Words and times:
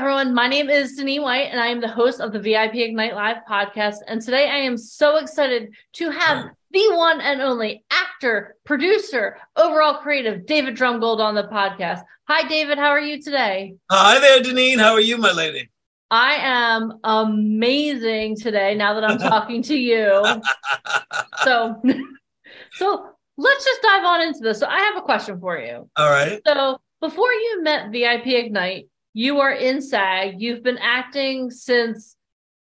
Everyone. 0.00 0.32
My 0.32 0.48
name 0.48 0.70
is 0.70 0.98
Deneen 0.98 1.20
White, 1.20 1.48
and 1.50 1.60
I 1.60 1.66
am 1.66 1.82
the 1.82 1.86
host 1.86 2.22
of 2.22 2.32
the 2.32 2.38
VIP 2.38 2.76
Ignite 2.76 3.14
Live 3.14 3.36
podcast. 3.46 3.96
And 4.06 4.22
today 4.22 4.48
I 4.48 4.56
am 4.56 4.78
so 4.78 5.18
excited 5.18 5.74
to 5.92 6.08
have 6.08 6.46
the 6.70 6.92
one 6.94 7.20
and 7.20 7.42
only 7.42 7.84
actor, 7.90 8.56
producer, 8.64 9.36
overall 9.56 10.00
creative, 10.00 10.46
David 10.46 10.74
Drumgold 10.74 11.18
on 11.18 11.34
the 11.34 11.42
podcast. 11.42 12.00
Hi, 12.28 12.48
David. 12.48 12.78
How 12.78 12.88
are 12.88 13.00
you 13.00 13.20
today? 13.20 13.74
Hi 13.90 14.18
there, 14.18 14.40
Deneen. 14.40 14.78
How 14.78 14.94
are 14.94 15.02
you, 15.02 15.18
my 15.18 15.32
lady? 15.32 15.68
I 16.10 16.36
am 16.36 16.94
amazing 17.04 18.36
today 18.36 18.74
now 18.74 18.94
that 18.94 19.04
I'm 19.04 19.18
talking 19.30 19.62
to 19.64 19.76
you. 19.76 20.24
so, 21.44 21.82
so 22.72 23.10
let's 23.36 23.64
just 23.66 23.82
dive 23.82 24.04
on 24.04 24.22
into 24.22 24.40
this. 24.40 24.60
So 24.60 24.66
I 24.66 24.78
have 24.78 24.96
a 24.96 25.02
question 25.02 25.38
for 25.38 25.58
you. 25.58 25.90
All 25.94 26.10
right. 26.10 26.40
So 26.46 26.80
before 27.02 27.30
you 27.30 27.62
met 27.62 27.90
VIP 27.92 28.28
Ignite, 28.28 28.86
you 29.12 29.40
are 29.40 29.52
in 29.52 29.82
SAG. 29.82 30.40
You've 30.40 30.62
been 30.62 30.78
acting 30.78 31.50
since 31.50 32.16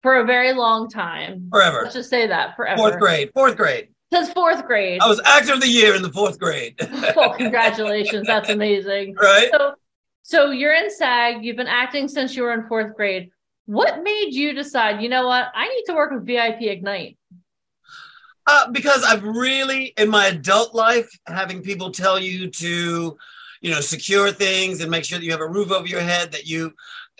for 0.02 0.16
a 0.16 0.24
very 0.24 0.52
long 0.52 0.88
time. 0.88 1.48
Forever. 1.50 1.80
Let's 1.83 1.94
just 1.94 2.11
say 2.11 2.27
that 2.27 2.56
forever. 2.56 2.78
Fourth 2.78 2.98
grade. 2.98 3.30
Fourth 3.34 3.56
grade. 3.56 3.89
Since 4.12 4.30
fourth 4.33 4.67
grade. 4.67 5.00
I 5.00 5.08
was 5.08 5.20
actor 5.25 5.55
of 5.55 5.61
the 5.61 5.69
year 5.69 5.94
in 5.94 6.02
the 6.02 6.12
fourth 6.12 6.39
grade. 6.39 6.75
well, 7.17 7.34
congratulations. 7.34 8.27
That's 8.27 8.50
amazing. 8.50 9.14
Right. 9.22 9.48
So, 9.52 9.75
so 10.22 10.50
you're 10.50 10.75
in 10.75 10.91
SAG. 10.91 11.44
You've 11.44 11.56
been 11.56 11.67
acting 11.67 12.08
since 12.08 12.36
you 12.36 12.42
were 12.42 12.52
in 12.52 12.67
fourth 12.69 12.95
grade. 12.97 13.30
What 13.67 14.02
made 14.02 14.34
you 14.34 14.52
decide, 14.52 15.00
you 15.00 15.08
know 15.08 15.27
what, 15.27 15.47
I 15.55 15.69
need 15.69 15.84
to 15.86 15.95
work 15.95 16.11
with 16.11 16.27
VIP 16.27 16.62
Ignite? 16.62 17.17
Uh, 18.47 18.70
because 18.72 19.05
I've 19.05 19.22
really, 19.22 19.95
in 19.97 20.11
my 20.11 20.27
adult 20.27 20.74
life, 20.74 21.08
having 21.27 21.62
people 21.62 21.92
tell 21.92 22.19
you 22.19 22.50
to 22.50 23.17
you 23.62 23.70
know, 23.70 23.80
secure 23.80 24.30
things 24.30 24.80
and 24.80 24.91
make 24.91 25.05
sure 25.05 25.18
that 25.18 25.24
you 25.24 25.30
have 25.30 25.41
a 25.41 25.48
roof 25.48 25.70
over 25.70 25.86
your 25.86 26.00
head, 26.00 26.32
that 26.32 26.46
you 26.46 26.74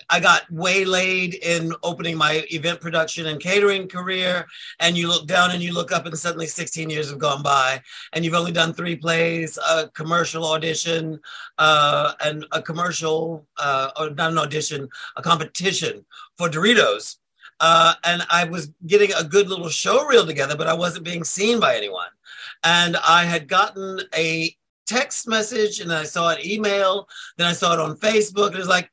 I 0.09 0.19
got 0.19 0.49
waylaid 0.51 1.35
in 1.35 1.73
opening 1.83 2.17
my 2.17 2.45
event 2.51 2.81
production 2.81 3.27
and 3.27 3.39
catering 3.39 3.87
career. 3.87 4.45
And 4.79 4.97
you 4.97 5.07
look 5.07 5.27
down 5.27 5.51
and 5.51 5.63
you 5.63 5.73
look 5.73 5.91
up, 5.91 6.05
and 6.05 6.17
suddenly 6.17 6.47
16 6.47 6.89
years 6.89 7.09
have 7.09 7.19
gone 7.19 7.43
by, 7.43 7.81
and 8.11 8.25
you've 8.25 8.33
only 8.33 8.51
done 8.51 8.73
three 8.73 8.95
plays, 8.95 9.57
a 9.57 9.87
commercial 9.89 10.45
audition, 10.45 11.19
uh, 11.57 12.13
and 12.21 12.45
a 12.51 12.61
commercial, 12.61 13.47
uh, 13.57 13.91
or 13.99 14.09
not 14.09 14.31
an 14.31 14.37
audition, 14.37 14.89
a 15.15 15.21
competition 15.21 16.05
for 16.37 16.49
Doritos. 16.49 17.17
Uh, 17.59 17.93
and 18.03 18.23
I 18.29 18.43
was 18.45 18.71
getting 18.87 19.13
a 19.13 19.23
good 19.23 19.47
little 19.47 19.69
show 19.69 20.05
reel 20.05 20.25
together, 20.25 20.57
but 20.57 20.67
I 20.67 20.73
wasn't 20.73 21.05
being 21.05 21.23
seen 21.23 21.59
by 21.59 21.75
anyone. 21.75 22.09
And 22.63 22.97
I 22.97 23.25
had 23.25 23.47
gotten 23.47 24.01
a 24.13 24.55
text 24.85 25.27
message 25.27 25.79
and 25.79 25.91
I 25.91 26.03
saw 26.03 26.31
an 26.31 26.45
email, 26.45 27.07
then 27.37 27.47
I 27.47 27.53
saw 27.53 27.73
it 27.73 27.79
on 27.79 27.97
Facebook. 27.97 28.51
And 28.51 28.57
it's 28.57 28.67
like, 28.67 28.89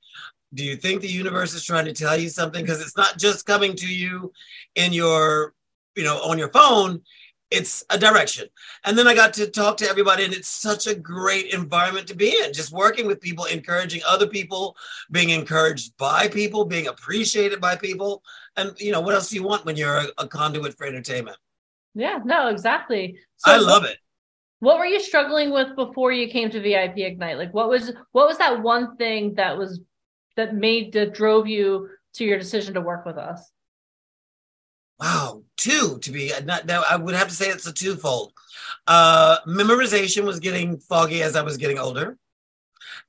do 0.55 0.65
you 0.65 0.77
think 0.77 1.01
the 1.01 1.09
universe 1.09 1.55
is 1.55 1.65
trying 1.65 1.85
to 1.85 1.93
tell 1.93 2.19
you 2.19 2.29
something? 2.29 2.63
Because 2.63 2.81
it's 2.81 2.97
not 2.97 3.19
just 3.19 3.47
coming 3.47 3.75
to 3.77 3.87
you 3.87 4.33
in 4.75 4.93
your, 4.93 5.55
you 5.97 6.05
know, 6.05 6.17
on 6.19 6.39
your 6.39 6.51
phone, 6.51 7.03
it's 7.51 7.85
a 7.91 7.99
direction. 7.99 8.49
And 8.85 8.97
then 8.97 9.09
I 9.09 9.15
got 9.15 9.35
to 9.35 9.49
talk 9.49 9.77
to 9.79 9.89
everybody, 9.89 10.25
and 10.25 10.33
it's 10.33 10.49
such 10.49 10.87
a 10.87 10.95
great 10.95 11.53
environment 11.53 12.07
to 12.09 12.15
be 12.15 12.37
in. 12.45 12.53
Just 12.53 12.73
working 12.73 13.07
with 13.07 13.21
people, 13.21 13.45
encouraging 13.45 14.03
other 14.07 14.29
people, 14.29 14.77
being 15.11 15.31
encouraged 15.31 15.97
by 15.97 16.29
people, 16.29 16.65
being 16.65 16.87
appreciated 16.87 17.61
by 17.61 17.75
people. 17.75 18.23
And, 18.57 18.73
you 18.79 18.93
know, 18.93 19.01
what 19.01 19.15
else 19.15 19.31
do 19.31 19.37
you 19.37 19.43
want 19.43 19.65
when 19.65 19.77
you're 19.77 19.99
a, 19.99 20.07
a 20.19 20.29
conduit 20.29 20.77
for 20.77 20.87
entertainment? 20.87 21.39
Yeah, 21.95 22.21
no, 22.25 22.49
exactly. 22.49 23.19
So 23.39 23.53
I 23.53 23.57
love 23.57 23.85
it 23.85 23.99
what 24.61 24.79
were 24.79 24.87
you 24.87 25.01
struggling 25.01 25.51
with 25.51 25.75
before 25.75 26.13
you 26.13 26.29
came 26.29 26.51
to 26.51 26.61
vip 26.61 26.97
ignite? 26.97 27.39
Like 27.39 27.53
what 27.53 27.69
was 27.69 27.93
what 28.13 28.29
was 28.29 28.39
that 28.39 28.63
one 28.63 28.97
thing 28.97 29.35
that 29.35 29.59
was 29.59 29.81
that 30.37 30.55
made 30.55 30.93
that 30.93 31.13
drove 31.15 31.49
you 31.49 31.89
to 32.15 32.25
your 32.25 32.39
decision 32.39 32.75
to 32.75 32.81
work 32.81 33.05
with 33.05 33.19
us? 33.19 33.51
Wow 34.99 35.43
two 35.61 35.99
to 35.99 36.11
be 36.11 36.33
not 36.45 36.65
now 36.65 36.83
i 36.89 36.97
would 36.97 37.15
have 37.15 37.29
to 37.29 37.35
say 37.35 37.49
it's 37.49 37.67
a 37.67 37.73
twofold. 37.73 38.33
Uh 38.87 39.37
memorization 39.47 40.25
was 40.25 40.41
getting 40.41 40.79
foggy 40.79 41.23
as 41.23 41.37
i 41.37 41.43
was 41.43 41.59
getting 41.59 41.79
older 41.79 42.17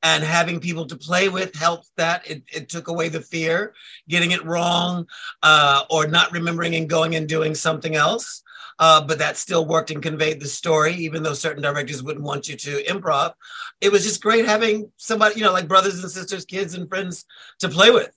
and 0.04 0.24
having 0.24 0.60
people 0.60 0.86
to 0.86 0.96
play 0.96 1.30
with 1.30 1.54
helped 1.56 1.90
that 1.98 2.30
it, 2.30 2.44
it 2.52 2.70
took 2.70 2.88
away 2.88 3.10
the 3.10 3.22
fear 3.22 3.74
getting 4.10 4.32
it 4.32 4.44
wrong 4.46 5.06
uh, 5.44 5.84
or 5.90 6.08
not 6.08 6.32
remembering 6.32 6.76
and 6.76 6.90
going 6.90 7.16
and 7.16 7.28
doing 7.28 7.54
something 7.54 7.96
else 7.96 8.44
uh, 8.82 9.00
but 9.00 9.20
that 9.20 9.38
still 9.38 9.66
worked 9.66 9.92
and 9.92 10.02
conveyed 10.02 10.40
the 10.40 10.48
story, 10.48 10.96
even 10.96 11.22
though 11.22 11.36
certain 11.36 11.62
directors 11.62 12.02
wouldn't 12.02 12.26
want 12.26 12.50
you 12.50 12.56
to 12.56 12.84
improv. 12.86 13.34
It 13.80 13.92
was 13.92 14.04
just 14.04 14.24
great 14.24 14.46
having 14.46 14.92
somebody, 14.98 15.36
you 15.36 15.46
know, 15.46 15.54
like 15.54 15.68
brothers 15.68 16.02
and 16.02 16.12
sisters, 16.12 16.46
kids 16.46 16.74
and 16.74 16.90
friends 16.90 17.26
to 17.60 17.70
play 17.70 17.92
with. 17.92 18.12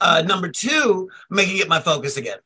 Uh, 0.00 0.22
number 0.22 0.48
two, 0.48 1.10
making 1.30 1.58
it 1.58 1.68
my 1.68 1.78
focus 1.78 2.16
again. 2.16 2.38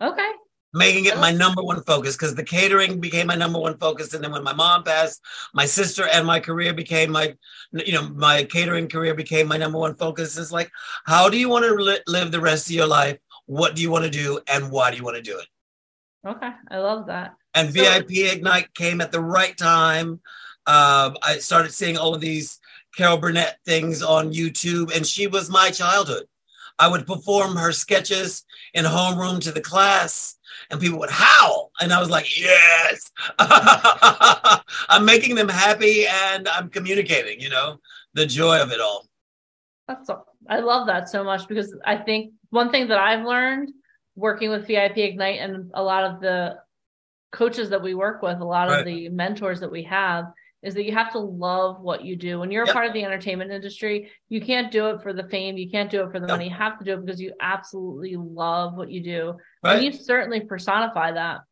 Okay. 0.00 0.30
Making 0.76 1.06
it 1.06 1.16
my 1.16 1.32
number 1.32 1.62
one 1.62 1.82
focus 1.84 2.16
because 2.16 2.34
the 2.34 2.44
catering 2.44 3.00
became 3.00 3.28
my 3.28 3.34
number 3.34 3.58
one 3.58 3.78
focus. 3.78 4.12
And 4.12 4.22
then 4.22 4.30
when 4.30 4.44
my 4.44 4.52
mom 4.52 4.84
passed, 4.84 5.22
my 5.54 5.64
sister 5.64 6.06
and 6.06 6.26
my 6.26 6.38
career 6.38 6.74
became 6.74 7.10
my, 7.12 7.34
you 7.72 7.94
know, 7.94 8.10
my 8.10 8.44
catering 8.44 8.86
career 8.86 9.14
became 9.14 9.48
my 9.48 9.56
number 9.56 9.78
one 9.78 9.94
focus. 9.94 10.36
It's 10.36 10.52
like, 10.52 10.70
how 11.04 11.30
do 11.30 11.38
you 11.38 11.48
want 11.48 11.64
to 11.64 11.72
li- 11.74 12.00
live 12.06 12.30
the 12.30 12.42
rest 12.42 12.68
of 12.68 12.74
your 12.74 12.86
life? 12.86 13.18
What 13.46 13.74
do 13.74 13.80
you 13.80 13.90
want 13.90 14.04
to 14.04 14.10
do? 14.10 14.38
And 14.52 14.70
why 14.70 14.90
do 14.90 14.98
you 14.98 15.04
want 15.04 15.16
to 15.16 15.22
do 15.22 15.38
it? 15.38 15.46
Okay, 16.28 16.50
I 16.70 16.78
love 16.78 17.06
that. 17.06 17.34
And 17.54 17.72
so, 17.72 17.82
VIP 17.82 18.10
Ignite 18.34 18.74
came 18.74 19.00
at 19.00 19.12
the 19.12 19.20
right 19.20 19.56
time. 19.56 20.20
Uh, 20.66 21.12
I 21.22 21.38
started 21.38 21.72
seeing 21.72 21.96
all 21.96 22.14
of 22.14 22.20
these 22.20 22.58
Carol 22.94 23.16
Burnett 23.16 23.58
things 23.64 24.02
on 24.02 24.32
YouTube, 24.32 24.94
and 24.94 25.06
she 25.06 25.26
was 25.26 25.48
my 25.48 25.70
childhood. 25.70 26.26
I 26.78 26.88
would 26.88 27.06
perform 27.06 27.56
her 27.56 27.72
sketches 27.72 28.44
in 28.74 28.84
homeroom 28.84 29.40
to 29.42 29.52
the 29.52 29.60
class, 29.60 30.36
and 30.70 30.80
people 30.80 30.98
would 30.98 31.10
howl. 31.10 31.72
And 31.80 31.92
I 31.92 32.00
was 32.00 32.10
like, 32.10 32.38
yes, 32.38 33.10
I'm 33.38 35.04
making 35.04 35.36
them 35.36 35.48
happy 35.48 36.06
and 36.06 36.48
I'm 36.48 36.68
communicating, 36.68 37.40
you 37.40 37.48
know, 37.48 37.78
the 38.14 38.26
joy 38.26 38.60
of 38.60 38.72
it 38.72 38.80
all. 38.80 39.06
That's 39.88 40.08
all. 40.10 40.26
I 40.48 40.60
love 40.60 40.86
that 40.88 41.08
so 41.08 41.24
much 41.24 41.48
because 41.48 41.74
I 41.84 41.96
think 41.96 42.32
one 42.50 42.70
thing 42.70 42.88
that 42.88 42.98
I've 42.98 43.24
learned 43.24 43.72
working 44.14 44.50
with 44.50 44.66
VIP 44.66 44.98
Ignite 44.98 45.40
and 45.40 45.70
a 45.74 45.82
lot 45.82 46.04
of 46.04 46.20
the 46.20 46.56
coaches 47.32 47.70
that 47.70 47.82
we 47.82 47.94
work 47.94 48.22
with, 48.22 48.40
a 48.40 48.44
lot 48.44 48.68
right. 48.68 48.80
of 48.80 48.86
the 48.86 49.08
mentors 49.10 49.60
that 49.60 49.70
we 49.70 49.84
have, 49.84 50.26
is 50.66 50.74
that 50.74 50.84
you 50.84 50.92
have 50.92 51.12
to 51.12 51.20
love 51.20 51.80
what 51.80 52.04
you 52.04 52.16
do. 52.16 52.40
When 52.40 52.50
you're 52.50 52.66
yep. 52.66 52.72
a 52.72 52.74
part 52.74 52.86
of 52.86 52.92
the 52.92 53.04
entertainment 53.04 53.52
industry, 53.52 54.10
you 54.28 54.40
can't 54.40 54.72
do 54.72 54.88
it 54.88 55.00
for 55.00 55.12
the 55.12 55.22
fame, 55.28 55.56
you 55.56 55.70
can't 55.70 55.88
do 55.88 56.02
it 56.02 56.10
for 56.10 56.18
the 56.18 56.26
yep. 56.26 56.34
money. 56.34 56.48
You 56.48 56.56
have 56.56 56.76
to 56.80 56.84
do 56.84 56.94
it 56.94 57.06
because 57.06 57.20
you 57.20 57.32
absolutely 57.40 58.16
love 58.16 58.74
what 58.74 58.90
you 58.90 59.00
do. 59.00 59.36
Right. 59.62 59.76
And 59.76 59.84
you 59.84 59.92
certainly 59.92 60.40
personify 60.40 61.12
that. 61.12 61.42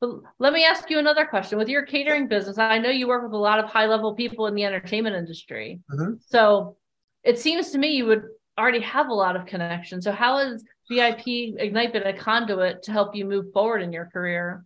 But 0.00 0.10
let 0.40 0.52
me 0.52 0.64
ask 0.64 0.90
you 0.90 0.98
another 0.98 1.24
question. 1.24 1.56
With 1.56 1.68
your 1.68 1.86
catering 1.86 2.26
business, 2.26 2.58
I 2.58 2.78
know 2.78 2.90
you 2.90 3.06
work 3.06 3.22
with 3.22 3.32
a 3.32 3.36
lot 3.36 3.60
of 3.60 3.66
high 3.66 3.86
level 3.86 4.14
people 4.14 4.48
in 4.48 4.56
the 4.56 4.64
entertainment 4.64 5.14
industry. 5.14 5.80
Mm-hmm. 5.92 6.14
So 6.26 6.76
it 7.22 7.38
seems 7.38 7.70
to 7.70 7.78
me 7.78 7.90
you 7.90 8.06
would 8.06 8.24
already 8.58 8.80
have 8.80 9.08
a 9.08 9.14
lot 9.14 9.36
of 9.36 9.46
connections. 9.46 10.02
So 10.02 10.10
how 10.10 10.38
is 10.38 10.64
VIP 10.90 11.54
Ignite 11.58 11.92
been 11.92 12.02
a 12.08 12.12
conduit 12.12 12.82
to 12.84 12.92
help 12.92 13.14
you 13.14 13.24
move 13.24 13.52
forward 13.52 13.82
in 13.82 13.92
your 13.92 14.06
career? 14.06 14.64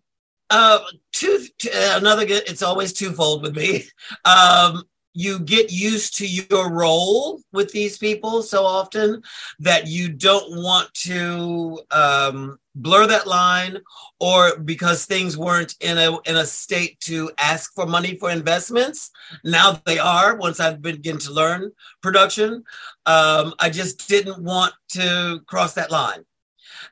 Uh, 0.50 0.80
two, 1.12 1.46
uh, 1.66 1.98
another 1.98 2.26
good, 2.26 2.42
it's 2.46 2.62
always 2.62 2.92
twofold 2.92 3.42
with 3.42 3.56
me. 3.56 3.84
Um, 4.24 4.84
you 5.14 5.38
get 5.40 5.70
used 5.70 6.16
to 6.18 6.26
your 6.26 6.70
role 6.70 7.40
with 7.52 7.70
these 7.72 7.98
people 7.98 8.42
so 8.42 8.64
often 8.64 9.22
that 9.58 9.86
you 9.86 10.08
don't 10.08 10.62
want 10.62 10.92
to 10.94 11.80
um, 11.90 12.58
blur 12.74 13.06
that 13.06 13.26
line 13.26 13.78
or 14.20 14.58
because 14.58 15.04
things 15.04 15.36
weren't 15.36 15.74
in 15.80 15.98
a 15.98 16.18
in 16.22 16.36
a 16.36 16.46
state 16.46 16.98
to 17.00 17.30
ask 17.38 17.74
for 17.74 17.86
money 17.86 18.16
for 18.16 18.30
investments. 18.30 19.10
Now 19.44 19.80
they 19.84 19.98
are 19.98 20.36
once 20.36 20.60
i've 20.60 20.80
begun 20.80 21.18
to 21.18 21.32
learn 21.32 21.72
production. 22.02 22.64
Um, 23.04 23.54
i 23.58 23.68
just 23.68 24.08
didn't 24.08 24.42
want 24.42 24.72
to 24.90 25.42
cross 25.46 25.74
that 25.74 25.90
line 25.90 26.24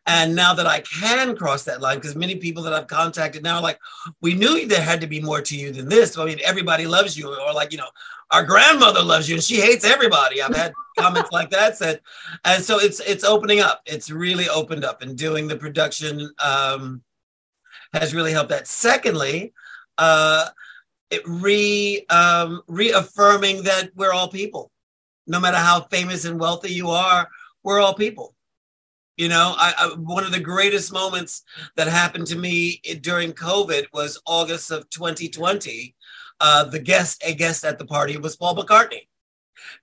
And 0.06 0.34
now 0.34 0.54
that 0.54 0.66
I 0.66 0.80
can 0.80 1.36
cross 1.36 1.64
that 1.64 1.80
line, 1.80 1.96
because 1.98 2.16
many 2.16 2.36
people 2.36 2.62
that 2.64 2.72
I've 2.72 2.86
contacted 2.86 3.42
now 3.42 3.56
are 3.56 3.62
like, 3.62 3.78
we 4.20 4.34
knew 4.34 4.66
there 4.66 4.82
had 4.82 5.00
to 5.00 5.06
be 5.06 5.20
more 5.20 5.40
to 5.40 5.56
you 5.56 5.72
than 5.72 5.88
this. 5.88 6.16
I 6.16 6.24
mean, 6.24 6.40
everybody 6.44 6.86
loves 6.86 7.16
you, 7.16 7.28
or 7.28 7.52
like, 7.52 7.72
you 7.72 7.78
know, 7.78 7.88
our 8.30 8.44
grandmother 8.44 9.02
loves 9.02 9.28
you 9.28 9.34
and 9.34 9.44
she 9.44 9.56
hates 9.56 9.84
everybody. 9.84 10.40
I've 10.40 10.54
had 10.54 10.72
comments 10.98 11.32
like 11.32 11.50
that 11.50 11.76
said. 11.76 12.00
And 12.44 12.62
so 12.62 12.78
it's 12.78 13.00
it's 13.00 13.24
opening 13.24 13.60
up. 13.60 13.82
It's 13.86 14.10
really 14.10 14.48
opened 14.48 14.84
up 14.84 15.02
and 15.02 15.16
doing 15.16 15.48
the 15.48 15.56
production 15.56 16.30
um, 16.38 17.02
has 17.92 18.14
really 18.14 18.32
helped 18.32 18.50
that. 18.50 18.68
Secondly, 18.68 19.52
uh, 19.98 20.46
it 21.10 21.22
re 21.26 22.06
um, 22.08 22.62
reaffirming 22.68 23.64
that 23.64 23.90
we're 23.96 24.12
all 24.12 24.28
people. 24.28 24.70
No 25.26 25.40
matter 25.40 25.58
how 25.58 25.82
famous 25.82 26.24
and 26.24 26.40
wealthy 26.40 26.72
you 26.72 26.90
are, 26.90 27.28
we're 27.62 27.80
all 27.80 27.94
people. 27.94 28.34
You 29.20 29.28
know, 29.28 29.54
I, 29.58 29.74
I, 29.76 29.86
one 29.98 30.24
of 30.24 30.32
the 30.32 30.40
greatest 30.40 30.94
moments 30.94 31.42
that 31.76 31.88
happened 31.88 32.26
to 32.28 32.38
me 32.38 32.80
during 33.02 33.34
COVID 33.34 33.84
was 33.92 34.18
August 34.24 34.70
of 34.70 34.88
2020. 34.88 35.94
Uh, 36.40 36.64
the 36.64 36.78
guest, 36.78 37.22
a 37.26 37.34
guest 37.34 37.62
at 37.66 37.78
the 37.78 37.84
party 37.84 38.16
was 38.16 38.34
Paul 38.34 38.56
McCartney. 38.56 39.08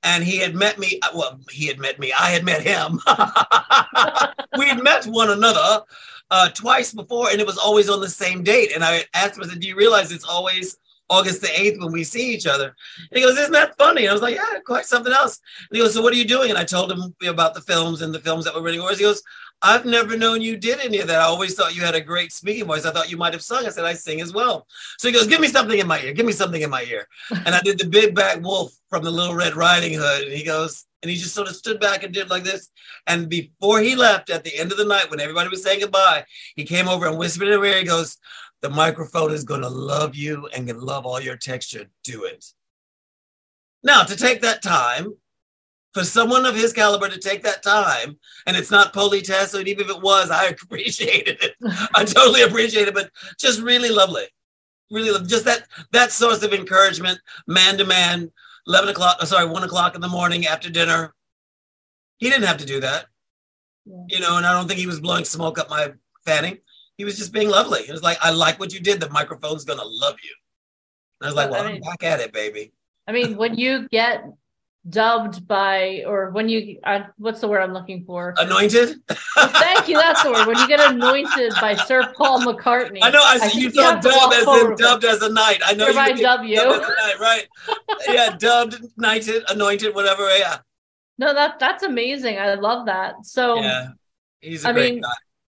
And 0.01 0.23
he 0.23 0.37
had 0.37 0.55
met 0.55 0.79
me. 0.79 0.99
Uh, 1.03 1.09
well, 1.13 1.39
he 1.51 1.67
had 1.67 1.77
met 1.77 1.99
me. 1.99 2.11
I 2.11 2.31
had 2.31 2.45
met 2.45 2.63
him. 2.63 2.99
we 4.57 4.65
had 4.65 4.83
met 4.83 5.05
one 5.05 5.29
another 5.29 5.83
uh, 6.31 6.49
twice 6.49 6.91
before, 6.91 7.29
and 7.29 7.39
it 7.39 7.45
was 7.45 7.59
always 7.59 7.89
on 7.89 8.01
the 8.01 8.09
same 8.09 8.43
date. 8.43 8.71
And 8.73 8.83
I 8.83 9.03
asked 9.13 9.37
him, 9.37 9.43
I 9.43 9.49
said, 9.49 9.59
Do 9.59 9.67
you 9.67 9.75
realize 9.75 10.11
it's 10.11 10.25
always 10.25 10.77
August 11.09 11.41
the 11.41 11.47
8th 11.47 11.79
when 11.79 11.91
we 11.91 12.03
see 12.03 12.33
each 12.33 12.45
other. 12.45 12.75
And 12.97 13.17
he 13.17 13.21
goes, 13.21 13.37
Isn't 13.37 13.53
that 13.53 13.77
funny? 13.77 14.03
And 14.03 14.09
I 14.09 14.13
was 14.13 14.21
like, 14.21 14.35
Yeah, 14.35 14.59
quite 14.65 14.85
something 14.85 15.13
else. 15.13 15.39
And 15.69 15.77
he 15.77 15.83
goes, 15.83 15.93
So 15.93 16.01
what 16.01 16.13
are 16.13 16.17
you 16.17 16.25
doing? 16.25 16.49
And 16.49 16.59
I 16.59 16.63
told 16.63 16.91
him 16.91 17.15
about 17.27 17.53
the 17.53 17.61
films 17.61 18.01
and 18.01 18.13
the 18.13 18.19
films 18.19 18.45
that 18.45 18.53
were 18.53 18.61
running 18.61 18.81
yours. 18.81 18.97
He 18.97 19.03
goes, 19.03 19.21
I've 19.61 19.85
never 19.85 20.17
known 20.17 20.41
you 20.41 20.55
did 20.55 20.79
any 20.79 20.99
of 20.99 21.07
that. 21.07 21.19
I 21.19 21.23
always 21.23 21.55
thought 21.55 21.75
you 21.75 21.81
had 21.81 21.95
a 21.95 22.01
great 22.01 22.31
speaking 22.31 22.65
voice. 22.65 22.85
I 22.85 22.91
thought 22.91 23.09
you 23.09 23.17
might 23.17 23.33
have 23.33 23.41
sung. 23.41 23.65
I 23.65 23.69
said, 23.69 23.85
I 23.85 23.93
sing 23.93 24.21
as 24.21 24.33
well. 24.33 24.67
So 24.97 25.07
he 25.07 25.13
goes, 25.13 25.27
Give 25.27 25.41
me 25.41 25.47
something 25.47 25.79
in 25.79 25.87
my 25.87 25.99
ear. 26.01 26.13
Give 26.13 26.25
me 26.25 26.33
something 26.33 26.61
in 26.61 26.69
my 26.69 26.83
ear. 26.83 27.07
And 27.45 27.55
I 27.55 27.61
did 27.61 27.79
the 27.79 27.87
big 27.87 28.13
back 28.13 28.41
wolf 28.41 28.73
from 28.89 29.03
the 29.03 29.11
Little 29.11 29.35
Red 29.35 29.55
Riding 29.55 29.93
Hood. 29.93 30.23
And 30.23 30.33
he 30.33 30.43
goes, 30.43 30.85
and 31.01 31.11
he 31.11 31.17
just 31.17 31.35
sort 31.35 31.47
of 31.47 31.55
stood 31.55 31.79
back 31.79 32.03
and 32.03 32.13
did 32.13 32.29
like 32.29 32.43
this. 32.43 32.69
And 33.05 33.29
before 33.29 33.79
he 33.79 33.95
left 33.95 34.29
at 34.29 34.43
the 34.43 34.57
end 34.57 34.71
of 34.71 34.77
the 34.77 34.85
night, 34.85 35.09
when 35.09 35.19
everybody 35.19 35.49
was 35.49 35.63
saying 35.63 35.81
goodbye, 35.81 36.25
he 36.55 36.63
came 36.63 36.87
over 36.87 37.07
and 37.07 37.17
whispered 37.17 37.47
in 37.47 37.59
her 37.59 37.65
ear. 37.65 37.79
He 37.79 37.85
goes, 37.85 38.17
the 38.61 38.69
microphone 38.69 39.31
is 39.31 39.43
going 39.43 39.61
to 39.61 39.69
love 39.69 40.15
you 40.15 40.47
and 40.53 40.67
can 40.67 40.79
love 40.79 41.05
all 41.05 41.19
your 41.19 41.37
texture. 41.37 41.85
Do 42.03 42.25
it. 42.25 42.45
Now, 43.83 44.03
to 44.03 44.15
take 44.15 44.41
that 44.41 44.61
time, 44.61 45.13
for 45.93 46.03
someone 46.03 46.45
of 46.45 46.55
his 46.55 46.73
caliber 46.73 47.07
to 47.09 47.19
take 47.19 47.41
that 47.43 47.63
time, 47.63 48.19
and 48.45 48.55
it's 48.55 48.69
not 48.69 48.93
politesse, 48.93 49.53
and 49.53 49.67
even 49.67 49.85
if 49.85 49.95
it 49.95 50.01
was, 50.01 50.29
I 50.29 50.45
appreciated 50.61 51.41
it. 51.41 51.55
I 51.95 52.03
totally 52.03 52.43
appreciate 52.43 52.87
it, 52.87 52.93
but 52.93 53.09
just 53.39 53.61
really 53.61 53.89
lovely. 53.89 54.25
Really, 54.91 55.11
lovely. 55.11 55.27
just 55.27 55.45
that 55.45 55.67
that 55.93 56.11
source 56.11 56.43
of 56.43 56.53
encouragement, 56.53 57.19
man 57.47 57.77
to 57.77 57.85
man, 57.85 58.31
11 58.67 58.89
o'clock, 58.89 59.21
sorry, 59.23 59.47
one 59.47 59.63
o'clock 59.63 59.95
in 59.95 60.01
the 60.01 60.07
morning 60.07 60.45
after 60.45 60.69
dinner. 60.69 61.13
He 62.19 62.29
didn't 62.29 62.45
have 62.45 62.57
to 62.57 62.65
do 62.65 62.79
that. 62.81 63.05
Yeah. 63.85 63.95
You 64.09 64.19
know, 64.19 64.37
and 64.37 64.45
I 64.45 64.53
don't 64.53 64.67
think 64.67 64.79
he 64.79 64.87
was 64.87 64.99
blowing 64.99 65.25
smoke 65.25 65.57
up 65.57 65.69
my 65.69 65.93
fanny 66.25 66.59
he 66.97 67.05
was 67.05 67.17
just 67.17 67.31
being 67.31 67.49
lovely. 67.49 67.83
He 67.83 67.91
was 67.91 68.03
like, 68.03 68.17
I 68.21 68.31
like 68.31 68.59
what 68.59 68.73
you 68.73 68.79
did. 68.79 68.99
The 68.99 69.09
microphone's 69.09 69.63
gonna 69.63 69.85
love 69.85 70.15
you. 70.23 70.33
And 71.21 71.27
I 71.27 71.29
was 71.29 71.35
like, 71.35 71.51
well, 71.51 71.63
I 71.63 71.71
am 71.71 71.81
back 71.81 72.03
at 72.03 72.19
it, 72.19 72.33
baby. 72.33 72.73
I 73.07 73.11
mean, 73.11 73.37
when 73.37 73.55
you 73.55 73.87
get 73.89 74.25
dubbed 74.89 75.47
by, 75.47 76.03
or 76.05 76.31
when 76.31 76.49
you, 76.49 76.79
uh, 76.83 77.03
what's 77.17 77.39
the 77.41 77.47
word 77.47 77.61
I'm 77.61 77.73
looking 77.73 78.03
for? 78.03 78.33
Anointed. 78.37 78.97
well, 79.35 79.47
thank 79.47 79.87
you. 79.87 79.97
That's 79.97 80.23
the 80.23 80.31
word. 80.31 80.47
When 80.47 80.57
you 80.57 80.67
get 80.67 80.79
anointed 80.79 81.53
by 81.61 81.75
Sir 81.75 82.13
Paul 82.15 82.41
McCartney. 82.41 82.99
I 83.01 83.09
know. 83.09 83.21
I, 83.21 83.39
I 83.41 83.51
you 83.53 83.71
dubbed 83.71 84.05
as 84.05 84.47
in 84.47 84.75
dubbed 84.75 85.05
as 85.05 85.21
a 85.21 85.31
knight. 85.31 85.61
I 85.63 85.73
know. 85.73 85.87
you 85.87 86.15
dub 86.17 86.43
you. 86.43 86.57
Night, 86.57 87.19
right? 87.19 87.47
yeah, 88.07 88.35
dubbed, 88.37 88.77
knighted, 88.97 89.43
anointed, 89.49 89.95
whatever. 89.95 90.29
Yeah. 90.37 90.57
No, 91.19 91.33
that 91.33 91.59
that's 91.59 91.83
amazing. 91.83 92.37
I 92.37 92.55
love 92.55 92.85
that. 92.87 93.25
So. 93.25 93.61
Yeah, 93.61 93.89
he's 94.41 94.65
a 94.65 94.69
I 94.69 94.73
great 94.73 94.93
mean, 94.93 95.01
guy 95.01 95.09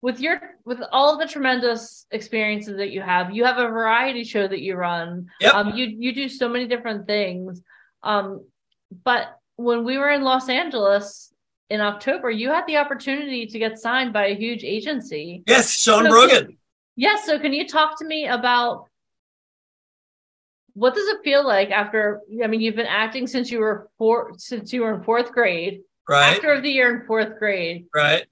with 0.01 0.19
your 0.19 0.40
with 0.66 0.80
all 0.92 1.18
the 1.18 1.25
tremendous 1.25 2.06
experiences 2.12 2.78
that 2.78 2.92
you 2.92 3.01
have 3.01 3.36
you 3.36 3.44
have 3.44 3.57
a 3.57 3.68
variety 3.68 4.24
show 4.24 4.48
that 4.48 4.62
you 4.62 4.75
run. 4.75 5.28
Yep. 5.42 5.54
um 5.54 5.75
you 5.75 5.86
you 5.86 6.13
do 6.13 6.30
so 6.30 6.48
many 6.48 6.68
different 6.68 7.06
things. 7.06 7.62
Um 8.04 8.46
but 9.04 9.38
when 9.56 9.84
we 9.84 9.98
were 9.98 10.10
in 10.10 10.24
los 10.24 10.48
angeles 10.48 11.34
in 11.69 11.81
october 11.81 12.31
you 12.31 12.50
had 12.50 12.66
the 12.66 12.78
opportunity 12.78 13.46
to 13.46 13.60
get 13.60 13.78
signed 13.78 14.13
by 14.13 14.28
a 14.28 14.36
huge 14.36 14.63
agency. 14.63 15.44
Yes 15.46 15.72
sean 15.72 16.06
so 16.06 16.10
brogan 16.10 16.57
yes 16.96 17.25
so 17.25 17.38
can 17.38 17.54
you 17.54 17.68
talk 17.68 18.00
to 18.00 18.06
me 18.06 18.28
about 18.28 18.86
what 20.74 20.96
does 20.96 21.07
it 21.10 21.19
feel 21.25 21.46
like 21.46 21.72
after 21.72 22.22
i 22.42 22.48
mean 22.48 22.62
you've 22.62 22.78
been 22.78 22.86
acting 22.86 23.28
since 23.28 23.51
you 23.51 23.60
were 23.60 23.90
four 23.98 24.31
since 24.38 24.72
you 24.72 24.81
were 24.81 24.94
in 24.96 25.04
fourth 25.04 25.31
grade. 25.31 25.81
Right. 26.07 26.38
Actor 26.38 26.54
of 26.54 26.63
the 26.63 26.72
year 26.72 27.01
in 27.01 27.06
fourth 27.06 27.38
grade. 27.38 27.86
Right 27.94 28.25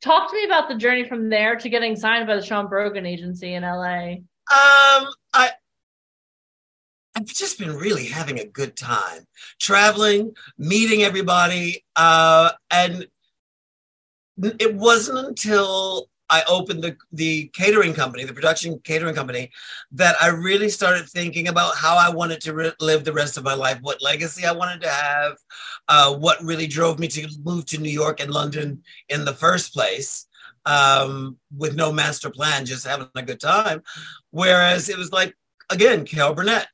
Talk 0.00 0.30
to 0.30 0.36
me 0.36 0.44
about 0.44 0.68
the 0.68 0.76
journey 0.76 1.08
from 1.08 1.28
there 1.28 1.56
to 1.56 1.68
getting 1.68 1.96
signed 1.96 2.26
by 2.26 2.36
the 2.36 2.42
Sean 2.42 2.68
Brogan 2.68 3.04
agency 3.04 3.54
in 3.54 3.62
LA. 3.62 4.18
Um, 4.50 5.08
I 5.34 5.50
I've 7.16 7.26
just 7.26 7.58
been 7.58 7.74
really 7.74 8.06
having 8.06 8.38
a 8.38 8.44
good 8.44 8.76
time 8.76 9.26
traveling, 9.60 10.34
meeting 10.56 11.02
everybody, 11.02 11.84
uh, 11.96 12.52
and 12.70 13.08
it 14.60 14.74
wasn't 14.76 15.18
until 15.26 16.08
I 16.30 16.42
opened 16.48 16.82
the, 16.82 16.96
the 17.12 17.50
catering 17.54 17.94
company, 17.94 18.24
the 18.24 18.34
production 18.34 18.78
catering 18.84 19.14
company, 19.14 19.50
that 19.92 20.16
I 20.20 20.28
really 20.28 20.68
started 20.68 21.08
thinking 21.08 21.48
about 21.48 21.76
how 21.76 21.96
I 21.96 22.10
wanted 22.10 22.40
to 22.42 22.54
re- 22.54 22.72
live 22.80 23.04
the 23.04 23.12
rest 23.12 23.38
of 23.38 23.44
my 23.44 23.54
life, 23.54 23.78
what 23.80 24.02
legacy 24.02 24.44
I 24.44 24.52
wanted 24.52 24.82
to 24.82 24.88
have, 24.88 25.36
uh, 25.88 26.14
what 26.14 26.42
really 26.42 26.66
drove 26.66 26.98
me 26.98 27.08
to 27.08 27.28
move 27.44 27.64
to 27.66 27.78
New 27.78 27.90
York 27.90 28.20
and 28.20 28.30
London 28.30 28.82
in 29.08 29.24
the 29.24 29.34
first 29.34 29.72
place. 29.72 30.26
Um, 30.66 31.38
with 31.56 31.74
no 31.74 31.90
master 31.90 32.28
plan, 32.28 32.66
just 32.66 32.86
having 32.86 33.08
a 33.14 33.22
good 33.22 33.40
time. 33.40 33.82
Whereas 34.32 34.90
it 34.90 34.98
was 34.98 35.12
like, 35.12 35.34
again, 35.70 36.04
Carol 36.04 36.34
Burnett. 36.34 36.66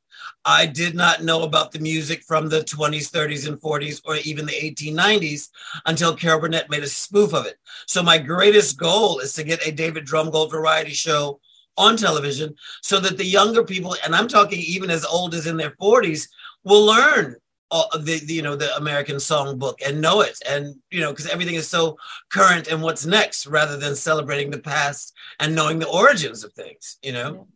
I 0.44 0.66
did 0.66 0.94
not 0.94 1.22
know 1.22 1.42
about 1.42 1.72
the 1.72 1.78
music 1.78 2.22
from 2.22 2.48
the 2.48 2.60
20s, 2.60 3.10
30s, 3.10 3.48
and 3.48 3.60
40s, 3.60 4.00
or 4.04 4.16
even 4.16 4.46
the 4.46 4.52
1890s 4.52 5.48
until 5.86 6.14
Carol 6.14 6.40
Burnett 6.40 6.70
made 6.70 6.82
a 6.82 6.88
spoof 6.88 7.32
of 7.32 7.46
it. 7.46 7.56
So 7.86 8.02
my 8.02 8.18
greatest 8.18 8.78
goal 8.78 9.20
is 9.20 9.32
to 9.34 9.44
get 9.44 9.66
a 9.66 9.72
David 9.72 10.06
Drumgold 10.06 10.50
variety 10.50 10.92
show 10.92 11.40
on 11.76 11.96
television 11.96 12.54
so 12.82 13.00
that 13.00 13.16
the 13.16 13.24
younger 13.24 13.64
people, 13.64 13.96
and 14.04 14.14
I'm 14.14 14.28
talking 14.28 14.58
even 14.60 14.90
as 14.90 15.04
old 15.04 15.34
as 15.34 15.46
in 15.46 15.56
their 15.56 15.72
40s, 15.72 16.28
will 16.62 16.84
learn 16.84 17.36
the, 17.70 18.22
the, 18.24 18.34
you 18.34 18.42
know 18.42 18.54
the 18.54 18.74
American 18.76 19.16
songbook 19.16 19.74
and 19.84 20.00
know 20.00 20.20
it, 20.20 20.38
and 20.48 20.76
you 20.90 21.00
know 21.00 21.10
because 21.10 21.26
everything 21.26 21.56
is 21.56 21.68
so 21.68 21.96
current 22.30 22.68
and 22.68 22.82
what's 22.82 23.04
next, 23.04 23.46
rather 23.46 23.76
than 23.76 23.96
celebrating 23.96 24.50
the 24.50 24.60
past 24.60 25.12
and 25.40 25.54
knowing 25.54 25.78
the 25.78 25.88
origins 25.88 26.44
of 26.44 26.52
things. 26.52 26.98
You 27.02 27.12
know. 27.12 27.48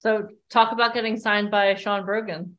So 0.00 0.28
talk 0.50 0.72
about 0.72 0.94
getting 0.94 1.18
signed 1.18 1.50
by 1.50 1.74
Sean 1.74 2.04
Brogan. 2.04 2.56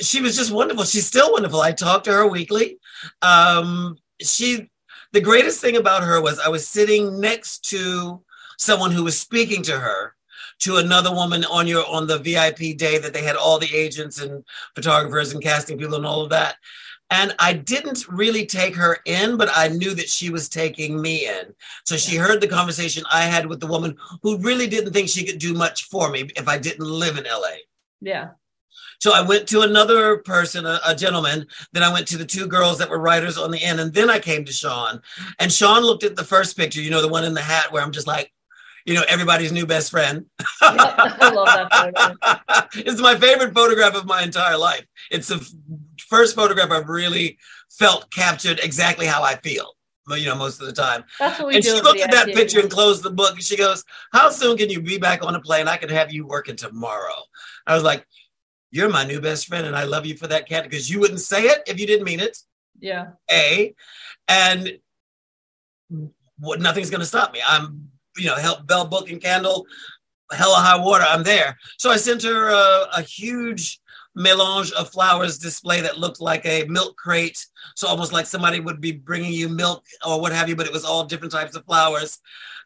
She 0.00 0.20
was 0.20 0.36
just 0.36 0.52
wonderful. 0.52 0.84
She's 0.84 1.06
still 1.06 1.32
wonderful. 1.32 1.60
I 1.60 1.72
talk 1.72 2.04
to 2.04 2.12
her 2.12 2.26
weekly. 2.26 2.78
Um, 3.22 3.96
she, 4.20 4.70
the 5.12 5.22
greatest 5.22 5.60
thing 5.60 5.76
about 5.76 6.02
her 6.02 6.20
was 6.20 6.38
I 6.38 6.48
was 6.48 6.68
sitting 6.68 7.18
next 7.18 7.64
to 7.70 8.22
someone 8.58 8.90
who 8.90 9.04
was 9.04 9.18
speaking 9.18 9.62
to 9.64 9.78
her 9.78 10.14
to 10.58 10.76
another 10.76 11.12
woman 11.12 11.44
on 11.46 11.66
your 11.66 11.86
on 11.86 12.06
the 12.06 12.18
VIP 12.18 12.76
day 12.76 12.98
that 12.98 13.12
they 13.12 13.22
had 13.22 13.36
all 13.36 13.58
the 13.58 13.74
agents 13.74 14.20
and 14.20 14.44
photographers 14.74 15.32
and 15.32 15.42
casting 15.42 15.78
people 15.78 15.96
and 15.96 16.06
all 16.06 16.22
of 16.22 16.30
that. 16.30 16.56
And 17.10 17.34
I 17.38 17.52
didn't 17.52 18.08
really 18.08 18.46
take 18.46 18.74
her 18.74 18.98
in, 19.04 19.36
but 19.36 19.48
I 19.54 19.68
knew 19.68 19.94
that 19.94 20.08
she 20.08 20.30
was 20.30 20.48
taking 20.48 21.00
me 21.00 21.26
in. 21.26 21.54
So 21.84 21.96
she 21.96 22.16
heard 22.16 22.40
the 22.40 22.48
conversation 22.48 23.04
I 23.10 23.22
had 23.22 23.46
with 23.46 23.60
the 23.60 23.66
woman 23.66 23.96
who 24.22 24.38
really 24.38 24.66
didn't 24.66 24.92
think 24.92 25.08
she 25.08 25.24
could 25.24 25.38
do 25.38 25.54
much 25.54 25.84
for 25.84 26.10
me 26.10 26.28
if 26.36 26.48
I 26.48 26.58
didn't 26.58 26.84
live 26.84 27.16
in 27.16 27.24
LA. 27.24 27.58
Yeah. 28.00 28.30
So 28.98 29.12
I 29.14 29.20
went 29.20 29.46
to 29.48 29.60
another 29.60 30.18
person, 30.18 30.66
a, 30.66 30.80
a, 30.86 30.94
gentleman. 30.94 31.46
Then 31.72 31.82
I 31.82 31.92
went 31.92 32.08
to 32.08 32.18
the 32.18 32.24
two 32.24 32.46
girls 32.46 32.78
that 32.78 32.88
were 32.88 32.98
writers 32.98 33.38
on 33.38 33.50
the 33.50 33.62
end. 33.62 33.78
And 33.78 33.92
then 33.92 34.10
I 34.10 34.18
came 34.18 34.44
to 34.44 34.52
Sean. 34.52 35.00
And 35.38 35.52
Sean 35.52 35.82
looked 35.82 36.04
at 36.04 36.16
the 36.16 36.24
first 36.24 36.56
picture, 36.56 36.80
you 36.80 36.90
know, 36.90 37.02
the 37.02 37.08
one 37.08 37.24
in 37.24 37.34
the 37.34 37.42
hat 37.42 37.70
where 37.70 37.82
I'm 37.82 37.92
just 37.92 38.06
like, 38.06 38.32
you 38.86 38.94
know, 38.94 39.02
everybody's 39.08 39.52
new 39.52 39.66
best 39.66 39.90
friend. 39.90 40.24
I 40.62 41.32
love 41.34 41.46
that 41.46 41.92
photo. 42.72 42.88
it's 42.88 43.00
my 43.00 43.16
favorite 43.16 43.52
photograph 43.52 43.94
of 43.94 44.06
my 44.06 44.22
entire 44.22 44.56
life. 44.56 44.86
It's 45.10 45.28
the 45.28 45.46
first 46.08 46.36
photograph 46.36 46.70
I've 46.70 46.88
really 46.88 47.36
felt 47.70 48.10
captured 48.12 48.60
exactly 48.62 49.06
how 49.06 49.22
I 49.22 49.34
feel. 49.36 49.72
You 50.08 50.26
know, 50.26 50.36
most 50.36 50.60
of 50.60 50.68
the 50.68 50.72
time. 50.72 51.02
That's 51.18 51.40
what 51.40 51.48
we 51.48 51.56
and 51.56 51.64
do. 51.64 51.74
she 51.74 51.82
looked 51.82 51.98
at 51.98 52.12
that 52.12 52.28
picture 52.28 52.60
and 52.60 52.70
closed 52.70 53.02
the 53.02 53.10
book. 53.10 53.32
And 53.32 53.42
she 53.42 53.56
goes, 53.56 53.82
"How 54.12 54.30
soon 54.30 54.56
can 54.56 54.70
you 54.70 54.80
be 54.80 54.98
back 54.98 55.24
on 55.24 55.34
a 55.34 55.40
plane? 55.40 55.66
I 55.66 55.76
could 55.76 55.90
have 55.90 56.12
you 56.12 56.24
working 56.24 56.54
tomorrow." 56.54 57.24
I 57.66 57.74
was 57.74 57.82
like, 57.82 58.06
"You're 58.70 58.88
my 58.88 59.04
new 59.04 59.20
best 59.20 59.48
friend, 59.48 59.66
and 59.66 59.74
I 59.74 59.82
love 59.82 60.06
you 60.06 60.16
for 60.16 60.28
that, 60.28 60.48
cat, 60.48 60.62
because 60.62 60.88
you 60.88 61.00
wouldn't 61.00 61.22
say 61.22 61.46
it 61.46 61.64
if 61.66 61.80
you 61.80 61.88
didn't 61.88 62.04
mean 62.04 62.20
it." 62.20 62.38
Yeah. 62.78 63.06
A, 63.32 63.74
and 64.28 64.78
what 66.38 66.60
nothing's 66.60 66.90
going 66.90 67.00
to 67.00 67.06
stop 67.06 67.32
me. 67.32 67.40
I'm, 67.44 67.90
you 68.18 68.26
know, 68.26 68.36
help 68.36 68.66
bell 68.66 68.86
book 68.86 69.10
and 69.10 69.20
candle, 69.20 69.66
hella 70.32 70.56
high 70.56 70.78
water. 70.78 71.04
I'm 71.06 71.22
there. 71.22 71.56
So 71.78 71.90
I 71.90 71.96
sent 71.96 72.22
her 72.22 72.48
a, 72.48 72.88
a 72.98 73.02
huge 73.02 73.80
melange 74.14 74.72
of 74.72 74.88
flowers 74.90 75.38
display 75.38 75.80
that 75.82 75.98
looked 75.98 76.20
like 76.20 76.44
a 76.46 76.64
milk 76.64 76.96
crate. 76.96 77.46
So 77.74 77.86
almost 77.86 78.12
like 78.12 78.26
somebody 78.26 78.60
would 78.60 78.80
be 78.80 78.92
bringing 78.92 79.32
you 79.32 79.48
milk 79.48 79.84
or 80.06 80.20
what 80.20 80.32
have 80.32 80.48
you, 80.48 80.56
but 80.56 80.66
it 80.66 80.72
was 80.72 80.84
all 80.84 81.04
different 81.04 81.32
types 81.32 81.54
of 81.54 81.64
flowers. 81.64 82.18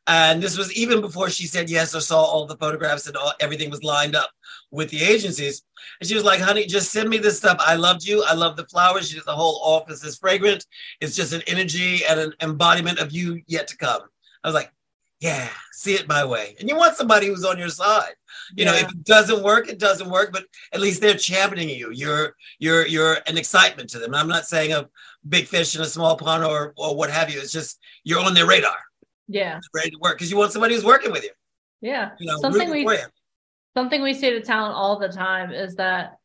And 0.07 0.43
this 0.43 0.57
was 0.57 0.73
even 0.73 1.01
before 1.01 1.29
she 1.29 1.47
said 1.47 1.69
yes 1.69 1.95
or 1.95 2.01
saw 2.01 2.23
all 2.23 2.47
the 2.47 2.57
photographs 2.57 3.07
and 3.07 3.17
all, 3.17 3.33
everything 3.41 3.69
was 3.71 3.83
lined 3.83 4.17
up 4.17 4.31
with 4.71 4.91
the 4.91 5.03
agencies. 5.03 5.63
And 6.01 6.09
she 6.09 6.15
was 6.15 6.25
like, 6.25 6.41
honey, 6.41 6.67
just 6.67 6.93
send 6.93 7.09
me 7.09 7.19
this 7.19 7.37
stuff. 7.37 7.59
I 7.61 7.75
loved 7.75 8.05
you. 8.05 8.23
I 8.27 8.35
love 8.35 8.57
the 8.57 8.67
flowers. 8.67 9.11
She, 9.11 9.21
the 9.21 9.35
whole 9.35 9.61
office 9.63 10.05
is 10.05 10.19
fragrant. 10.19 10.65
It's 11.01 11.17
just 11.17 11.33
an 11.33 11.43
energy 11.47 12.05
and 12.09 12.19
an 12.19 12.33
embodiment 12.41 12.99
of 12.99 13.13
you 13.13 13.43
yet 13.47 13.67
to 13.69 13.77
come. 13.77 14.03
I 14.43 14.49
was 14.49 14.55
like, 14.55 14.73
yeah, 15.21 15.49
see 15.73 15.95
it 15.95 16.09
my 16.09 16.25
way. 16.25 16.57
And 16.59 16.69
you 16.69 16.77
want 16.77 16.97
somebody 16.97 17.27
who's 17.27 17.45
on 17.45 17.59
your 17.59 17.69
side. 17.69 18.15
You 18.57 18.65
yeah. 18.65 18.73
know, 18.73 18.79
if 18.79 18.91
it 18.91 19.05
doesn't 19.05 19.43
work, 19.43 19.69
it 19.69 19.79
doesn't 19.79 20.11
work, 20.11 20.33
but 20.33 20.45
at 20.73 20.81
least 20.81 21.01
they're 21.01 21.15
championing 21.15 21.69
you. 21.69 21.91
You're 21.93 22.35
you're 22.59 22.87
you're 22.87 23.19
an 23.27 23.37
excitement 23.37 23.91
to 23.91 23.99
them. 23.99 24.13
And 24.13 24.17
I'm 24.17 24.29
not 24.29 24.47
saying 24.47 24.73
a 24.73 24.89
big 25.29 25.47
fish 25.47 25.77
in 25.77 25.83
a 25.83 25.87
small 25.87 26.17
pond 26.17 26.45
or 26.45 26.73
or 26.77 26.97
what 26.97 27.11
have 27.11 27.31
you. 27.31 27.39
It's 27.39 27.53
just 27.53 27.79
you're 28.03 28.21
on 28.21 28.35
their 28.35 28.47
radar. 28.47 28.77
Yeah. 29.29 29.61
Ready 29.75 29.91
to 29.91 29.99
work 30.01 30.17
because 30.17 30.31
you 30.31 30.39
want 30.39 30.53
somebody 30.53 30.75
who's 30.75 30.85
working 30.85 31.13
with 31.13 31.23
you. 31.23 31.31
Yeah. 31.83 32.11
You 32.19 32.27
know, 32.27 32.39
something 32.39 32.71
we 32.71 32.89
something 33.77 34.03
we 34.03 34.15
say 34.15 34.31
to 34.31 34.41
talent 34.41 34.75
all 34.75 34.99
the 34.99 35.09
time 35.09 35.53
is 35.53 35.77
that 35.77 36.17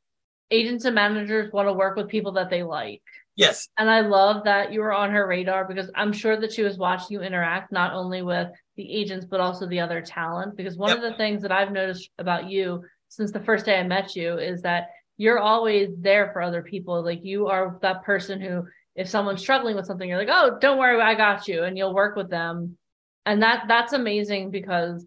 agents 0.51 0.85
and 0.85 0.95
managers 0.95 1.51
want 1.51 1.67
to 1.67 1.73
work 1.73 1.97
with 1.97 2.07
people 2.07 2.31
that 2.33 2.49
they 2.49 2.63
like. 2.63 3.03
Yes. 3.35 3.67
And 3.77 3.89
I 3.89 4.01
love 4.01 4.45
that 4.45 4.71
you 4.71 4.79
were 4.79 4.93
on 4.93 5.11
her 5.11 5.27
radar 5.27 5.67
because 5.67 5.91
I'm 5.93 6.13
sure 6.13 6.39
that 6.39 6.53
she 6.53 6.63
was 6.63 6.77
watching 6.77 7.07
you 7.15 7.21
interact 7.21 7.71
not 7.71 7.93
only 7.93 8.21
with 8.21 8.47
the 8.77 8.89
agents, 8.89 9.25
but 9.25 9.41
also 9.41 9.67
the 9.67 9.81
other 9.81 10.01
talent. 10.01 10.55
Because 10.55 10.77
one 10.77 10.89
yep. 10.89 10.97
of 10.97 11.03
the 11.03 11.17
things 11.17 11.41
that 11.41 11.51
I've 11.51 11.71
noticed 11.71 12.09
about 12.17 12.49
you 12.49 12.83
since 13.09 13.31
the 13.31 13.41
first 13.41 13.65
day 13.65 13.77
I 13.77 13.83
met 13.83 14.15
you 14.15 14.37
is 14.37 14.61
that 14.61 14.87
you're 15.17 15.39
always 15.39 15.89
there 15.99 16.31
for 16.31 16.41
other 16.41 16.61
people. 16.61 17.03
Like 17.03 17.23
you 17.23 17.47
are 17.47 17.77
that 17.81 18.03
person 18.03 18.39
who, 18.39 18.65
if 18.95 19.09
someone's 19.09 19.41
struggling 19.41 19.75
with 19.75 19.85
something, 19.85 20.07
you're 20.07 20.17
like, 20.17 20.29
oh, 20.31 20.57
don't 20.59 20.77
worry, 20.77 20.99
I 21.01 21.15
got 21.15 21.47
you. 21.47 21.63
And 21.63 21.77
you'll 21.77 21.93
work 21.93 22.15
with 22.15 22.29
them. 22.29 22.77
And 23.25 23.41
that 23.41 23.65
that's 23.67 23.93
amazing 23.93 24.51
because 24.51 25.05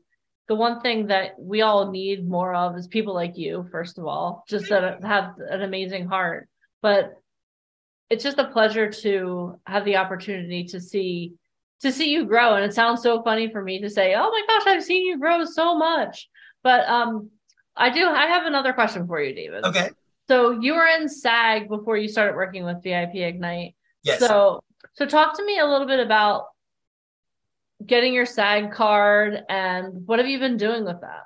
the 0.48 0.54
one 0.54 0.80
thing 0.80 1.08
that 1.08 1.32
we 1.38 1.60
all 1.62 1.90
need 1.90 2.26
more 2.26 2.54
of 2.54 2.76
is 2.76 2.88
people 2.88 3.14
like 3.14 3.36
you, 3.36 3.68
first 3.70 3.98
of 3.98 4.06
all, 4.06 4.44
just 4.48 4.68
that 4.70 5.02
have 5.04 5.34
an 5.38 5.62
amazing 5.62 6.06
heart. 6.06 6.48
But 6.80 7.14
it's 8.10 8.24
just 8.24 8.38
a 8.38 8.46
pleasure 8.46 8.90
to 8.90 9.60
have 9.66 9.84
the 9.84 9.96
opportunity 9.96 10.64
to 10.64 10.80
see 10.80 11.34
to 11.80 11.92
see 11.92 12.10
you 12.10 12.24
grow. 12.24 12.54
And 12.54 12.64
it 12.64 12.74
sounds 12.74 13.02
so 13.02 13.22
funny 13.22 13.50
for 13.50 13.62
me 13.62 13.80
to 13.80 13.90
say, 13.90 14.14
"Oh 14.14 14.30
my 14.30 14.42
gosh, 14.48 14.66
I've 14.66 14.84
seen 14.84 15.06
you 15.06 15.18
grow 15.18 15.44
so 15.44 15.76
much." 15.76 16.28
But 16.62 16.88
um, 16.88 17.30
I 17.76 17.90
do. 17.90 18.06
I 18.06 18.26
have 18.26 18.46
another 18.46 18.72
question 18.72 19.06
for 19.06 19.20
you, 19.20 19.34
David. 19.34 19.64
Okay. 19.64 19.90
So 20.28 20.50
you 20.50 20.74
were 20.74 20.86
in 20.86 21.08
SAG 21.08 21.68
before 21.68 21.96
you 21.96 22.08
started 22.08 22.36
working 22.36 22.64
with 22.64 22.82
VIP 22.82 23.16
Ignite. 23.16 23.74
Yes. 24.02 24.20
So 24.20 24.60
so 24.94 25.06
talk 25.06 25.36
to 25.36 25.44
me 25.44 25.58
a 25.58 25.66
little 25.66 25.86
bit 25.86 26.00
about 26.00 26.46
getting 27.84 28.12
your 28.12 28.26
SAG 28.26 28.72
card 28.72 29.42
and 29.48 30.06
what 30.06 30.18
have 30.18 30.28
you 30.28 30.38
been 30.38 30.56
doing 30.56 30.84
with 30.84 31.00
that? 31.00 31.22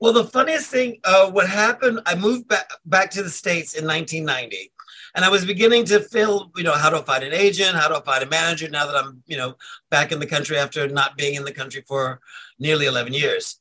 Well, 0.00 0.12
the 0.12 0.24
funniest 0.24 0.70
thing, 0.70 0.98
uh, 1.04 1.30
what 1.30 1.48
happened, 1.48 2.00
I 2.06 2.14
moved 2.16 2.48
back 2.48 2.70
back 2.84 3.10
to 3.12 3.22
the 3.22 3.30
States 3.30 3.74
in 3.74 3.86
1990. 3.86 4.72
And 5.14 5.24
I 5.24 5.28
was 5.28 5.44
beginning 5.44 5.84
to 5.86 6.00
feel, 6.00 6.50
you 6.56 6.62
know, 6.62 6.72
how 6.72 6.88
do 6.90 6.96
I 6.96 7.02
find 7.02 7.22
an 7.22 7.34
agent? 7.34 7.76
How 7.76 7.88
do 7.88 7.96
I 7.96 8.00
find 8.00 8.22
a 8.22 8.28
manager 8.28 8.68
now 8.68 8.86
that 8.86 8.96
I'm, 8.96 9.22
you 9.26 9.36
know, 9.36 9.56
back 9.90 10.10
in 10.10 10.20
the 10.20 10.26
country 10.26 10.56
after 10.56 10.88
not 10.88 11.16
being 11.16 11.34
in 11.34 11.44
the 11.44 11.52
country 11.52 11.84
for 11.86 12.20
nearly 12.58 12.86
11 12.86 13.12
years. 13.12 13.60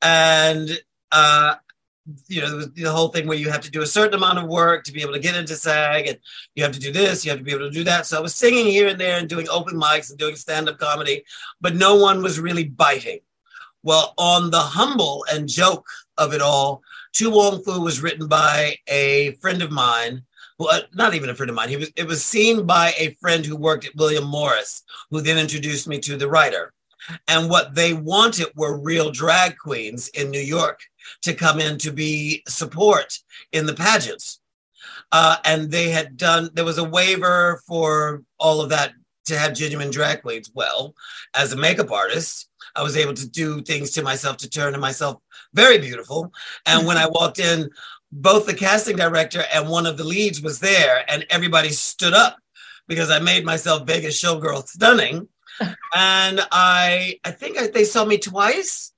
And 0.00 0.70
uh, 1.10 1.56
you 2.26 2.40
know, 2.40 2.64
the 2.64 2.90
whole 2.90 3.08
thing 3.08 3.28
where 3.28 3.38
you 3.38 3.50
have 3.50 3.60
to 3.60 3.70
do 3.70 3.82
a 3.82 3.86
certain 3.86 4.14
amount 4.14 4.38
of 4.38 4.48
work 4.48 4.84
to 4.84 4.92
be 4.92 5.02
able 5.02 5.12
to 5.12 5.20
get 5.20 5.36
into 5.36 5.54
SAG, 5.54 6.08
and 6.08 6.18
you 6.54 6.62
have 6.62 6.72
to 6.72 6.80
do 6.80 6.92
this, 6.92 7.24
you 7.24 7.30
have 7.30 7.38
to 7.38 7.44
be 7.44 7.52
able 7.52 7.68
to 7.68 7.70
do 7.70 7.84
that. 7.84 8.06
So 8.06 8.18
I 8.18 8.20
was 8.20 8.34
singing 8.34 8.66
here 8.66 8.88
and 8.88 9.00
there 9.00 9.18
and 9.18 9.28
doing 9.28 9.48
open 9.48 9.78
mics 9.78 10.10
and 10.10 10.18
doing 10.18 10.34
stand 10.34 10.68
up 10.68 10.78
comedy, 10.78 11.24
but 11.60 11.76
no 11.76 11.96
one 11.96 12.22
was 12.22 12.40
really 12.40 12.64
biting. 12.64 13.20
Well, 13.84 14.14
on 14.18 14.50
the 14.50 14.60
humble 14.60 15.24
and 15.32 15.48
joke 15.48 15.86
of 16.18 16.34
it 16.34 16.40
all, 16.40 16.82
To 17.14 17.30
Wong 17.30 17.62
Foo 17.62 17.80
was 17.80 18.02
written 18.02 18.26
by 18.26 18.76
a 18.88 19.32
friend 19.32 19.62
of 19.62 19.70
mine. 19.70 20.22
Well, 20.62 20.82
not 20.94 21.14
even 21.14 21.30
a 21.30 21.34
friend 21.34 21.50
of 21.50 21.56
mine. 21.56 21.68
He 21.68 21.76
was. 21.76 21.90
It 21.96 22.06
was 22.06 22.24
seen 22.24 22.66
by 22.66 22.94
a 22.98 23.14
friend 23.20 23.44
who 23.44 23.56
worked 23.56 23.86
at 23.86 23.96
William 23.96 24.24
Morris, 24.24 24.82
who 25.10 25.20
then 25.20 25.38
introduced 25.38 25.88
me 25.88 25.98
to 26.00 26.16
the 26.16 26.28
writer. 26.28 26.72
And 27.26 27.50
what 27.50 27.74
they 27.74 27.94
wanted 27.94 28.48
were 28.54 28.78
real 28.78 29.10
drag 29.10 29.58
queens 29.58 30.08
in 30.08 30.30
New 30.30 30.40
York 30.40 30.80
to 31.22 31.34
come 31.34 31.58
in 31.60 31.78
to 31.78 31.92
be 31.92 32.42
support 32.46 33.18
in 33.50 33.66
the 33.66 33.74
pageants. 33.74 34.40
Uh, 35.10 35.36
and 35.44 35.70
they 35.70 35.90
had 35.90 36.16
done, 36.16 36.48
there 36.54 36.64
was 36.64 36.78
a 36.78 36.84
waiver 36.84 37.60
for 37.66 38.22
all 38.38 38.60
of 38.60 38.70
that 38.70 38.92
to 39.26 39.38
have 39.38 39.54
genuine 39.54 39.90
drag 39.90 40.22
queens. 40.22 40.50
Well, 40.54 40.94
as 41.34 41.52
a 41.52 41.56
makeup 41.56 41.90
artist, 41.90 42.48
I 42.74 42.82
was 42.82 42.96
able 42.96 43.14
to 43.14 43.28
do 43.28 43.62
things 43.62 43.90
to 43.92 44.02
myself 44.02 44.38
to 44.38 44.48
turn 44.48 44.78
myself 44.80 45.20
very 45.54 45.78
beautiful. 45.78 46.32
And 46.66 46.86
when 46.86 46.96
I 46.96 47.06
walked 47.10 47.38
in, 47.38 47.70
both 48.12 48.46
the 48.46 48.54
casting 48.54 48.96
director 48.96 49.44
and 49.52 49.68
one 49.68 49.86
of 49.86 49.96
the 49.96 50.04
leads 50.04 50.42
was 50.42 50.60
there, 50.60 51.04
and 51.08 51.26
everybody 51.30 51.70
stood 51.70 52.12
up 52.12 52.36
because 52.86 53.10
I 53.10 53.18
made 53.18 53.44
myself 53.44 53.86
Vegas 53.86 54.22
showgirl 54.22 54.66
stunning 54.68 55.28
and 55.94 56.40
I 56.50 57.18
I 57.24 57.30
think 57.30 57.58
I, 57.58 57.66
they 57.68 57.84
saw 57.84 58.04
me 58.04 58.18
twice, 58.18 58.92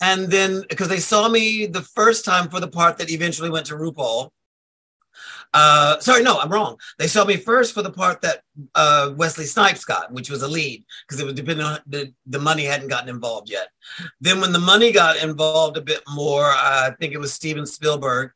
and 0.00 0.30
then 0.30 0.64
because 0.68 0.88
they 0.88 1.00
saw 1.00 1.28
me 1.28 1.66
the 1.66 1.82
first 1.82 2.24
time 2.24 2.48
for 2.48 2.60
the 2.60 2.68
part 2.68 2.98
that 2.98 3.10
eventually 3.10 3.50
went 3.50 3.66
to 3.66 3.74
RuPaul. 3.74 4.30
Uh, 5.52 6.00
sorry, 6.00 6.20
no, 6.24 6.40
I'm 6.40 6.50
wrong. 6.50 6.76
They 6.98 7.06
saw 7.06 7.24
me 7.24 7.36
first 7.36 7.74
for 7.74 7.82
the 7.82 7.92
part 7.92 8.22
that 8.22 8.42
uh, 8.74 9.12
Wesley 9.16 9.44
Snipes 9.44 9.84
got, 9.84 10.10
which 10.10 10.28
was 10.28 10.42
a 10.42 10.48
lead, 10.48 10.84
because 11.06 11.20
it 11.20 11.24
was 11.24 11.34
depending 11.34 11.64
on 11.64 11.78
the, 11.86 12.12
the 12.26 12.40
money 12.40 12.64
hadn't 12.64 12.88
gotten 12.88 13.08
involved 13.08 13.48
yet. 13.48 13.68
Then 14.20 14.40
when 14.40 14.52
the 14.52 14.58
money 14.58 14.90
got 14.90 15.22
involved 15.22 15.76
a 15.76 15.80
bit 15.80 16.02
more, 16.12 16.46
uh, 16.46 16.88
I 16.88 16.94
think 16.98 17.12
it 17.12 17.20
was 17.20 17.32
Steven 17.32 17.66
Spielberg, 17.66 18.32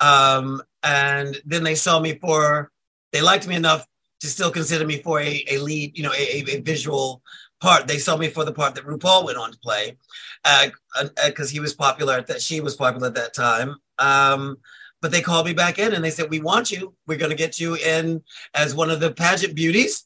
um, 0.00 0.62
and 0.82 1.40
then 1.44 1.64
they 1.64 1.74
saw 1.74 2.00
me 2.00 2.14
for. 2.14 2.70
They 3.12 3.22
liked 3.22 3.48
me 3.48 3.56
enough 3.56 3.86
to 4.20 4.26
still 4.26 4.50
consider 4.50 4.86
me 4.86 5.00
for 5.02 5.20
a, 5.20 5.44
a 5.48 5.58
lead, 5.58 5.96
you 5.96 6.02
know, 6.02 6.12
a, 6.12 6.44
a, 6.50 6.60
visual 6.60 7.22
part. 7.60 7.86
They 7.86 7.98
saw 7.98 8.16
me 8.16 8.28
for 8.28 8.44
the 8.44 8.52
part 8.52 8.74
that 8.74 8.84
RuPaul 8.84 9.24
went 9.24 9.38
on 9.38 9.52
to 9.52 9.58
play 9.58 9.96
because 10.42 10.72
uh, 10.96 11.42
uh, 11.42 11.46
he 11.46 11.60
was 11.60 11.74
popular 11.74 12.14
at 12.14 12.26
that. 12.26 12.42
She 12.42 12.60
was 12.60 12.76
popular 12.76 13.08
at 13.08 13.14
that 13.14 13.34
time. 13.34 13.76
Um, 13.98 14.58
but 15.00 15.12
they 15.12 15.20
called 15.20 15.46
me 15.46 15.52
back 15.52 15.78
in 15.78 15.94
and 15.94 16.04
they 16.04 16.10
said, 16.10 16.30
"We 16.30 16.40
want 16.40 16.70
you. 16.70 16.94
We're 17.06 17.18
going 17.18 17.30
to 17.30 17.36
get 17.36 17.60
you 17.60 17.76
in 17.76 18.22
as 18.54 18.74
one 18.74 18.90
of 18.90 19.00
the 19.00 19.12
pageant 19.12 19.54
beauties, 19.54 20.04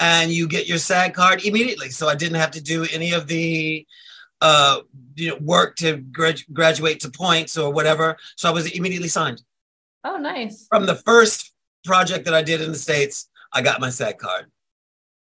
and 0.00 0.30
you 0.30 0.48
get 0.48 0.66
your 0.66 0.78
SAG 0.78 1.12
card 1.14 1.44
immediately." 1.44 1.90
So 1.90 2.08
I 2.08 2.14
didn't 2.14 2.40
have 2.40 2.52
to 2.52 2.62
do 2.62 2.86
any 2.90 3.12
of 3.12 3.26
the 3.26 3.86
uh, 4.44 4.80
you 5.16 5.30
know 5.30 5.38
work 5.40 5.74
to 5.76 5.96
grad- 5.96 6.44
graduate 6.52 7.00
to 7.00 7.10
points 7.10 7.56
or 7.56 7.72
whatever. 7.72 8.16
So 8.36 8.48
I 8.48 8.52
was 8.52 8.70
immediately 8.70 9.08
signed. 9.08 9.42
Oh, 10.04 10.18
nice! 10.18 10.66
From 10.68 10.84
the 10.84 10.96
first 10.96 11.52
project 11.84 12.26
that 12.26 12.34
I 12.34 12.42
did 12.42 12.60
in 12.60 12.70
the 12.70 12.78
states 12.78 13.28
I 13.54 13.62
got 13.62 13.80
my 13.80 13.88
SAG 13.88 14.18
card. 14.18 14.46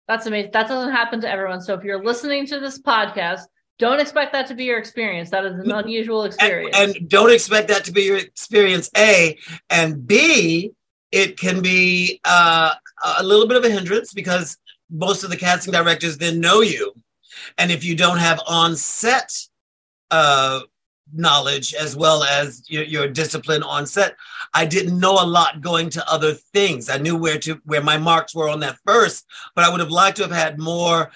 That's 0.07 0.25
amazing. 0.25 0.51
That 0.51 0.67
doesn't 0.67 0.91
happen 0.91 1.19
to 1.21 1.29
everyone. 1.29 1.62
So 1.62 1.74
if 1.74 1.83
you're 1.83 2.03
listening 2.03 2.45
to 2.47 2.59
this 2.59 2.79
podcast, 2.79 3.41
don't 3.79 4.00
expect 4.00 4.33
that 4.33 4.47
to 4.47 4.55
be 4.55 4.65
your 4.65 4.77
experience. 4.77 5.29
That 5.29 5.45
is 5.45 5.59
an 5.59 5.71
unusual 5.71 6.24
experience. 6.24 6.75
And, 6.77 6.95
and 6.95 7.09
don't 7.09 7.31
expect 7.31 7.67
that 7.69 7.86
to 7.86 7.91
be 7.91 8.03
your 8.03 8.17
experience, 8.17 8.89
A. 8.97 9.38
And 9.69 10.05
B, 10.05 10.71
it 11.12 11.39
can 11.39 11.62
be 11.62 12.19
uh, 12.25 12.74
a 13.17 13.24
little 13.24 13.47
bit 13.47 13.57
of 13.57 13.65
a 13.65 13.69
hindrance 13.69 14.13
because 14.13 14.57
most 14.89 15.24
of 15.24 15.29
the 15.29 15.38
casting 15.38 15.74
directors 15.74 16.17
then 16.17 16.39
know 16.39 16.62
you. 16.62 16.93
And 17.58 17.72
if 17.72 17.84
you 17.84 17.96
don't 17.96 18.18
have 18.18 18.39
on 18.48 18.75
set 18.75 19.34
uh, 20.12 20.62
knowledge 21.13 21.74
as 21.74 21.96
well 21.96 22.24
as 22.24 22.63
your, 22.68 22.84
your, 22.84 23.08
discipline 23.08 23.63
on 23.63 23.86
set 23.86 24.16
i 24.54 24.66
didn't 24.66 25.00
know 25.00 25.13
a 25.13 25.25
lot 25.25 25.62
going 25.62 25.89
to 25.89 26.12
other 26.12 26.34
things. 26.34 26.89
I 26.89 26.98
knew 26.98 27.16
where 27.16 27.39
to 27.39 27.60
where 27.66 27.82
my 27.82 27.98
marks 27.98 28.36
were 28.36 28.50
on 28.50 28.60
that 28.62 28.77
first 28.86 29.25
but 29.56 29.63
i 29.63 29.70
would 29.70 29.80
have 29.80 29.89
liked 29.89 30.18
to 30.18 30.24
have 30.24 30.32
had 30.32 30.60
more 30.60 31.12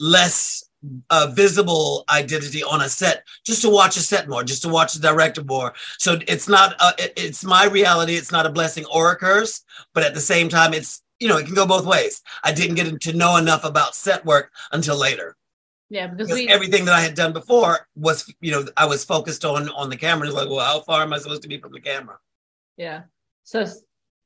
less 0.00 0.64
uh, 1.10 1.28
visible 1.32 2.04
identity 2.10 2.62
on 2.62 2.82
a 2.82 2.88
set 2.88 3.24
just 3.44 3.62
to 3.62 3.70
watch 3.70 3.96
a 3.96 4.00
set 4.00 4.28
more 4.28 4.44
just 4.44 4.62
to 4.62 4.68
watch 4.68 4.94
the 4.94 5.00
director 5.00 5.42
more. 5.42 5.74
So 5.98 6.18
it's 6.28 6.48
not 6.48 6.74
a, 6.80 6.94
it's 7.20 7.44
my 7.44 7.64
reality. 7.64 8.14
It's 8.14 8.30
not 8.30 8.46
a 8.46 8.50
blessing 8.50 8.84
or 8.86 9.10
a 9.10 9.16
curse 9.16 9.62
but 9.94 10.04
at 10.04 10.14
the 10.14 10.20
same 10.20 10.48
time 10.48 10.72
it's 10.74 11.02
you 11.18 11.28
know 11.28 11.38
it 11.38 11.46
can 11.46 11.54
go 11.54 11.66
both 11.66 11.86
ways. 11.86 12.22
I 12.44 12.52
didn't 12.52 12.76
get 12.76 13.00
to 13.00 13.12
know 13.12 13.36
enough 13.36 13.64
about 13.64 13.94
set 13.94 14.24
work 14.24 14.50
until 14.72 14.96
later 14.96 15.36
yeah, 15.88 16.06
because, 16.08 16.28
because 16.28 16.40
we, 16.46 16.48
everything 16.48 16.84
that 16.86 16.94
I 16.94 17.00
had 17.00 17.14
done 17.14 17.32
before 17.32 17.86
was, 17.94 18.32
you 18.40 18.50
know, 18.52 18.64
I 18.76 18.86
was 18.86 19.04
focused 19.04 19.44
on 19.44 19.68
on 19.70 19.88
the 19.90 19.96
camera. 19.96 20.26
It's 20.26 20.36
like, 20.36 20.48
well, 20.48 20.60
how 20.64 20.80
far 20.80 21.02
am 21.02 21.12
I 21.12 21.18
supposed 21.18 21.42
to 21.42 21.48
be 21.48 21.58
from 21.58 21.72
the 21.72 21.80
camera? 21.80 22.18
Yeah. 22.76 23.02
So 23.44 23.64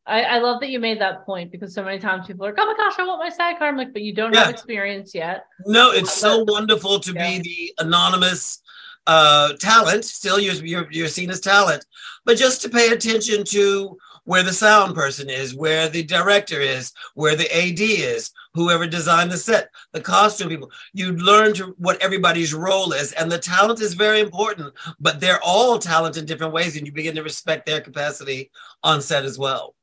I, 0.07 0.23
I 0.23 0.38
love 0.38 0.61
that 0.61 0.71
you 0.71 0.81
made 0.81 1.00
that 1.00 1.25
point 1.26 1.52
because 1.52 1.75
so 1.75 1.85
many 1.85 1.99
times 1.99 2.26
people 2.26 2.47
are 2.47 2.50
like, 2.50 2.59
oh 2.59 2.67
my 2.67 2.75
gosh, 2.76 2.99
I 2.99 3.05
want 3.07 3.21
my 3.21 3.29
SAG 3.29 3.59
card. 3.59 3.71
I'm 3.73 3.76
like, 3.76 3.93
but 3.93 4.02
you 4.02 4.14
don't 4.14 4.33
Yeah. 4.33 4.40
have 4.45 4.50
experience 4.50 5.14
yet. 5.14 5.45
No, 5.67 5.93
it's 5.93 6.12
so 6.12 6.45
wonderful 6.49 6.99
to 7.00 7.12
Yeah. 7.12 7.29
be 7.38 7.43
the 7.43 7.85
anonymous 7.85 8.62
uh, 9.07 9.52
talent. 9.61 10.05
Still, 10.05 10.38
you're, 10.38 10.55
you're 10.64 10.87
you're 10.90 11.09
seen 11.09 11.31
as 11.31 11.40
talent, 11.40 11.85
but 12.25 12.37
just 12.38 12.62
to 12.62 12.69
pay 12.69 12.88
attention 12.88 13.45
to 13.45 13.97
where 14.30 14.44
the 14.44 14.52
sound 14.52 14.94
person 14.94 15.28
is, 15.28 15.56
where 15.56 15.88
the 15.88 16.04
director 16.04 16.60
is, 16.60 16.92
where 17.14 17.34
the 17.34 17.52
AD 17.52 17.80
is, 17.80 18.30
whoever 18.54 18.87
designed 18.87 19.32
the 19.32 19.37
set, 19.37 19.70
the 19.92 20.00
costume 20.00 20.49
people. 20.49 20.70
You 20.92 21.16
learn 21.16 21.52
to 21.54 21.75
what 21.78 22.00
everybody's 22.00 22.54
role 22.54 22.92
is, 22.92 23.10
and 23.10 23.28
the 23.28 23.40
talent 23.40 23.80
is 23.80 23.94
very 23.94 24.20
important. 24.20 24.72
But 25.00 25.18
they're 25.18 25.42
all 25.42 25.80
talent 25.80 26.16
in 26.16 26.26
different 26.26 26.52
ways, 26.52 26.76
and 26.76 26.87
you 26.87 26.92
begin 26.92 27.16
to 27.16 27.25
respect 27.25 27.66
their 27.66 27.80
capacity 27.80 28.52
on 28.84 29.02
set 29.02 29.25
as 29.25 29.37
well. 29.37 29.75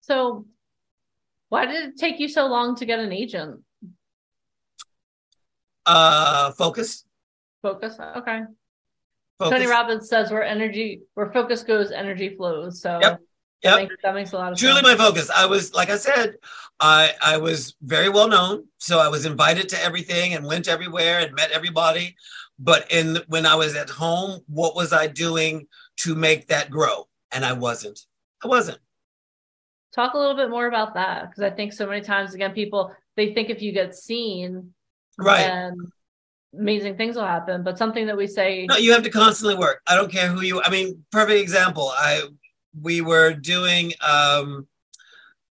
So 0.00 0.46
why 1.50 1.66
did 1.66 1.86
it 1.86 1.98
take 1.98 2.18
you 2.20 2.28
so 2.28 2.46
long 2.46 2.76
to 2.76 2.86
get 2.86 2.98
an 2.98 3.12
agent? 3.12 3.60
Uh, 5.84 6.52
focus. 6.52 7.04
Focus. 7.60 7.94
Okay. 8.00 8.40
Focus. 9.38 9.58
Tony 9.58 9.70
Robbins 9.70 10.08
says 10.08 10.30
where 10.30 10.42
energy, 10.42 11.02
where 11.14 11.30
focus 11.32 11.62
goes, 11.62 11.92
energy 11.92 12.34
flows. 12.36 12.80
So 12.80 12.98
Yep. 13.00 13.20
that, 13.62 13.70
Yep. 13.70 13.76
makes, 13.76 13.94
that 14.02 14.14
makes 14.14 14.32
a 14.32 14.36
lot 14.36 14.52
of 14.52 14.58
truly 14.58 14.76
sense. 14.82 14.86
my 14.86 14.94
focus 14.94 15.30
i 15.30 15.44
was 15.44 15.74
like 15.74 15.90
i 15.90 15.96
said 15.96 16.36
i 16.78 17.10
i 17.20 17.36
was 17.36 17.74
very 17.82 18.08
well 18.08 18.28
known 18.28 18.64
so 18.78 19.00
i 19.00 19.08
was 19.08 19.26
invited 19.26 19.68
to 19.68 19.82
everything 19.82 20.34
and 20.34 20.46
went 20.46 20.68
everywhere 20.68 21.18
and 21.18 21.34
met 21.34 21.50
everybody 21.50 22.14
but 22.60 22.88
in 22.92 23.18
when 23.26 23.44
i 23.46 23.56
was 23.56 23.74
at 23.74 23.90
home 23.90 24.40
what 24.46 24.76
was 24.76 24.92
i 24.92 25.08
doing 25.08 25.66
to 25.96 26.14
make 26.14 26.46
that 26.46 26.70
grow 26.70 27.08
and 27.32 27.44
i 27.44 27.52
wasn't 27.52 28.06
i 28.44 28.46
wasn't 28.46 28.78
Talk 29.92 30.14
a 30.14 30.18
little 30.18 30.36
bit 30.36 30.50
more 30.50 30.68
about 30.68 30.94
that 30.94 31.28
because 31.28 31.42
I 31.42 31.50
think 31.50 31.72
so 31.72 31.86
many 31.86 32.02
times 32.02 32.34
again 32.34 32.52
people 32.52 32.94
they 33.16 33.34
think 33.34 33.50
if 33.50 33.60
you 33.60 33.72
get 33.72 33.96
seen, 33.96 34.72
right 35.16 35.38
then 35.38 35.90
amazing 36.54 36.96
things 36.96 37.16
will 37.16 37.26
happen. 37.26 37.62
But 37.62 37.78
something 37.78 38.06
that 38.06 38.16
we 38.16 38.26
say, 38.26 38.66
no 38.68 38.76
you 38.76 38.92
have 38.92 39.02
to 39.02 39.10
constantly 39.10 39.54
work 39.54 39.82
i 39.86 39.94
don't 39.94 40.10
care 40.10 40.28
who 40.28 40.42
you 40.42 40.62
i 40.62 40.70
mean 40.70 41.04
perfect 41.10 41.40
example 41.40 41.92
i 41.96 42.22
we 42.80 43.00
were 43.00 43.32
doing 43.32 43.92
um 44.00 44.66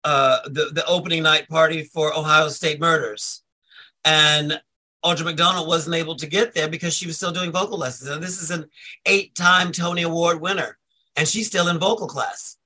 uh 0.05 0.41
the 0.47 0.71
the 0.73 0.85
opening 0.87 1.23
night 1.23 1.49
party 1.49 1.83
for 1.85 2.17
ohio 2.17 2.49
state 2.49 2.81
murders 2.81 3.43
and 4.05 4.61
Audra 5.05 5.25
McDonald 5.25 5.67
wasn't 5.67 5.97
able 5.97 6.15
to 6.17 6.27
get 6.29 6.55
there 6.55 6.69
because 6.69 6.95
she 6.95 7.07
was 7.07 7.17
still 7.17 7.33
doing 7.33 7.51
vocal 7.51 7.77
lessons. 7.77 8.09
And 8.09 8.23
this 8.23 8.41
is 8.41 8.53
an 8.53 8.67
eight-time 9.05 9.73
Tony 9.73 10.03
Award 10.03 10.41
winner, 10.41 10.79
and 11.17 11.27
she's 11.27 11.49
still 11.49 11.67
in 11.67 11.79
vocal 11.79 12.07
class. 12.07 12.57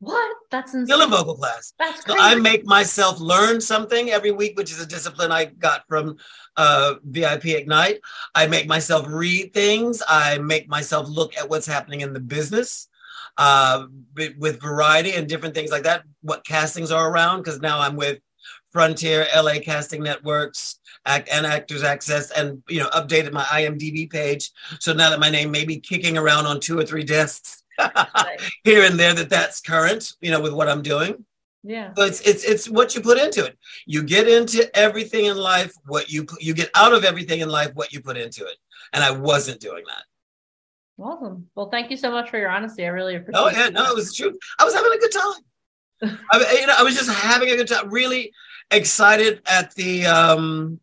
What? 0.00 0.36
That's 0.50 0.70
Still 0.70 0.82
in 0.82 0.90
insane. 0.90 1.10
vocal 1.10 1.36
class. 1.36 1.72
That's 1.78 2.04
So. 2.04 2.14
I 2.18 2.34
make 2.34 2.66
myself 2.66 3.18
learn 3.20 3.60
something 3.60 4.10
every 4.10 4.30
week, 4.32 4.56
which 4.56 4.70
is 4.70 4.80
a 4.80 4.86
discipline 4.86 5.32
I 5.32 5.46
got 5.46 5.84
from 5.88 6.16
uh, 6.56 6.94
VIP 7.04 7.46
Ignite. 7.46 8.00
I 8.34 8.46
make 8.46 8.66
myself 8.66 9.06
read 9.08 9.54
things. 9.54 10.02
I 10.06 10.38
make 10.38 10.68
myself 10.68 11.08
look 11.08 11.36
at 11.36 11.48
what's 11.48 11.66
happening 11.66 12.02
in 12.02 12.12
the 12.12 12.20
business 12.20 12.88
uh, 13.38 13.86
with, 14.14 14.60
variety 14.60 15.12
and 15.12 15.28
different 15.28 15.54
things 15.54 15.70
like 15.70 15.84
that. 15.84 16.04
What 16.22 16.46
castings 16.46 16.90
are 16.90 17.10
around 17.10 17.38
because 17.38 17.60
now 17.60 17.80
I'm 17.80 17.96
with 17.96 18.18
Frontier, 18.72 19.26
LA 19.34 19.54
Casting 19.62 20.02
Networks, 20.02 20.78
Act 21.06 21.28
and 21.30 21.46
Actors 21.46 21.82
Access, 21.82 22.30
and 22.30 22.62
you 22.68 22.80
know 22.80 22.88
updated 22.90 23.32
my 23.32 23.44
IMDb 23.44 24.10
page. 24.10 24.50
So 24.80 24.92
now 24.92 25.10
that 25.10 25.20
my 25.20 25.30
name 25.30 25.50
may 25.50 25.64
be 25.64 25.78
kicking 25.80 26.18
around 26.18 26.46
on 26.46 26.60
two 26.60 26.78
or 26.78 26.84
three 26.84 27.04
desks. 27.04 27.62
here 28.64 28.84
and 28.84 28.98
there, 28.98 29.14
that 29.14 29.30
that's 29.30 29.60
current. 29.60 30.12
You 30.20 30.30
know, 30.30 30.40
with 30.40 30.52
what 30.52 30.68
I'm 30.68 30.82
doing. 30.82 31.24
Yeah. 31.62 31.92
So 31.96 32.04
it's 32.04 32.20
it's 32.20 32.44
it's 32.44 32.68
what 32.68 32.94
you 32.94 33.00
put 33.00 33.18
into 33.18 33.44
it. 33.44 33.58
You 33.86 34.02
get 34.02 34.28
into 34.28 34.70
everything 34.76 35.24
in 35.24 35.36
life 35.36 35.74
what 35.86 36.10
you 36.10 36.24
put- 36.24 36.42
you 36.42 36.52
get 36.52 36.70
out 36.74 36.92
of 36.92 37.04
everything 37.04 37.40
in 37.40 37.48
life 37.48 37.70
what 37.74 37.92
you 37.92 38.00
put 38.02 38.18
into 38.18 38.44
it. 38.44 38.56
And 38.92 39.02
I 39.02 39.10
wasn't 39.10 39.60
doing 39.60 39.82
that. 39.86 40.04
Awesome. 41.02 41.48
Well, 41.54 41.70
thank 41.70 41.90
you 41.90 41.96
so 41.96 42.10
much 42.10 42.30
for 42.30 42.38
your 42.38 42.50
honesty. 42.50 42.84
I 42.84 42.88
really 42.88 43.16
appreciate 43.16 43.40
Oh 43.40 43.48
yeah, 43.48 43.70
no, 43.70 43.90
it 43.90 43.94
was 43.94 44.14
true. 44.14 44.36
I 44.58 44.64
was 44.64 44.74
having 44.74 44.92
a 44.92 44.98
good 44.98 45.12
time. 45.12 46.18
I 46.32 46.58
you 46.60 46.66
know, 46.66 46.74
I 46.78 46.82
was 46.82 46.94
just 46.94 47.10
having 47.10 47.50
a 47.50 47.56
good 47.56 47.68
time. 47.68 47.90
Really 47.90 48.32
excited 48.70 49.40
at 49.46 49.74
the 49.74 50.06
um, 50.06 50.80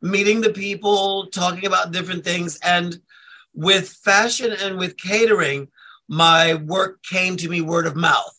meeting 0.00 0.40
the 0.40 0.52
people, 0.52 1.26
talking 1.26 1.66
about 1.66 1.92
different 1.92 2.24
things, 2.24 2.58
and 2.62 2.96
with 3.54 3.90
fashion 4.04 4.52
and 4.52 4.78
with 4.78 4.96
catering, 4.96 5.68
my 6.08 6.54
work 6.54 7.02
came 7.02 7.36
to 7.36 7.48
me 7.48 7.60
word 7.60 7.86
of 7.86 7.96
mouth, 7.96 8.36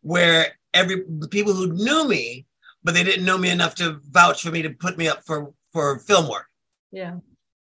where 0.00 0.58
every 0.74 1.04
the 1.18 1.28
people 1.28 1.52
who 1.52 1.72
knew 1.72 2.08
me, 2.08 2.46
but 2.82 2.94
they 2.94 3.04
didn't 3.04 3.24
know 3.24 3.38
me 3.38 3.50
enough 3.50 3.74
to 3.76 4.00
vouch 4.10 4.42
for 4.42 4.50
me 4.50 4.62
to 4.62 4.70
put 4.70 4.98
me 4.98 5.08
up 5.08 5.24
for 5.24 5.52
for 5.72 5.98
film 6.00 6.28
work. 6.28 6.46
Yeah. 6.90 7.16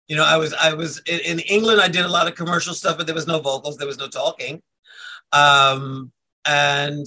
You 0.07 0.17
know, 0.17 0.25
I 0.25 0.37
was 0.37 0.55
I 0.55 0.73
was 0.73 0.99
in, 1.07 1.21
in 1.21 1.39
England. 1.41 1.81
I 1.81 1.89
did 1.89 2.05
a 2.05 2.09
lot 2.09 2.29
of 2.29 2.35
commercial 2.35 2.75
stuff, 2.75 2.97
but 2.97 3.07
there 3.07 3.15
was 3.15 3.27
no 3.27 3.41
vocals, 3.41 3.77
there 3.77 3.87
was 3.87 3.99
no 3.99 4.09
talking, 4.09 4.63
um, 5.33 6.11
and 6.47 7.07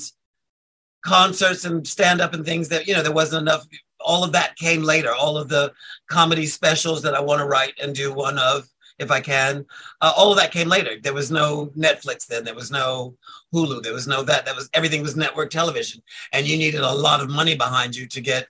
concerts 1.04 1.66
and 1.66 1.86
stand 1.88 2.22
up 2.22 2.36
and 2.36 2.46
things 2.46 2.70
that 2.70 2.88
you 2.88 2.94
know 2.94 3.02
there 3.02 3.12
wasn't 3.12 3.42
enough. 3.42 3.66
All 4.00 4.24
of 4.24 4.32
that 4.34 4.56
came 4.56 4.84
later. 4.84 5.14
All 5.14 5.38
of 5.38 5.50
the 5.50 5.74
comedy 6.08 6.46
specials 6.46 7.02
that 7.04 7.16
I 7.16 7.22
want 7.22 7.40
to 7.40 7.46
write 7.46 7.74
and 7.82 7.96
do 7.96 8.14
one 8.14 8.38
of 8.38 8.68
if 9.02 9.12
I 9.12 9.20
can. 9.20 9.66
Uh, 10.00 10.14
all 10.16 10.32
of 10.32 10.38
that 10.38 10.52
came 10.52 10.70
later. 10.70 10.92
There 11.02 11.14
was 11.14 11.32
no 11.32 11.68
Netflix 11.78 12.26
then. 12.28 12.44
There 12.44 12.56
was 12.56 12.72
no 12.72 13.16
Hulu. 13.54 13.84
There 13.84 13.94
was 13.94 14.08
no 14.08 14.24
that. 14.24 14.46
That 14.46 14.56
was 14.56 14.70
everything 14.74 15.02
was 15.02 15.16
network 15.16 15.50
television, 15.50 16.02
and 16.32 16.48
you 16.48 16.58
needed 16.58 16.82
a 16.82 16.94
lot 16.94 17.22
of 17.22 17.30
money 17.30 17.56
behind 17.56 17.96
you 17.96 18.08
to 18.08 18.22
get 18.22 18.48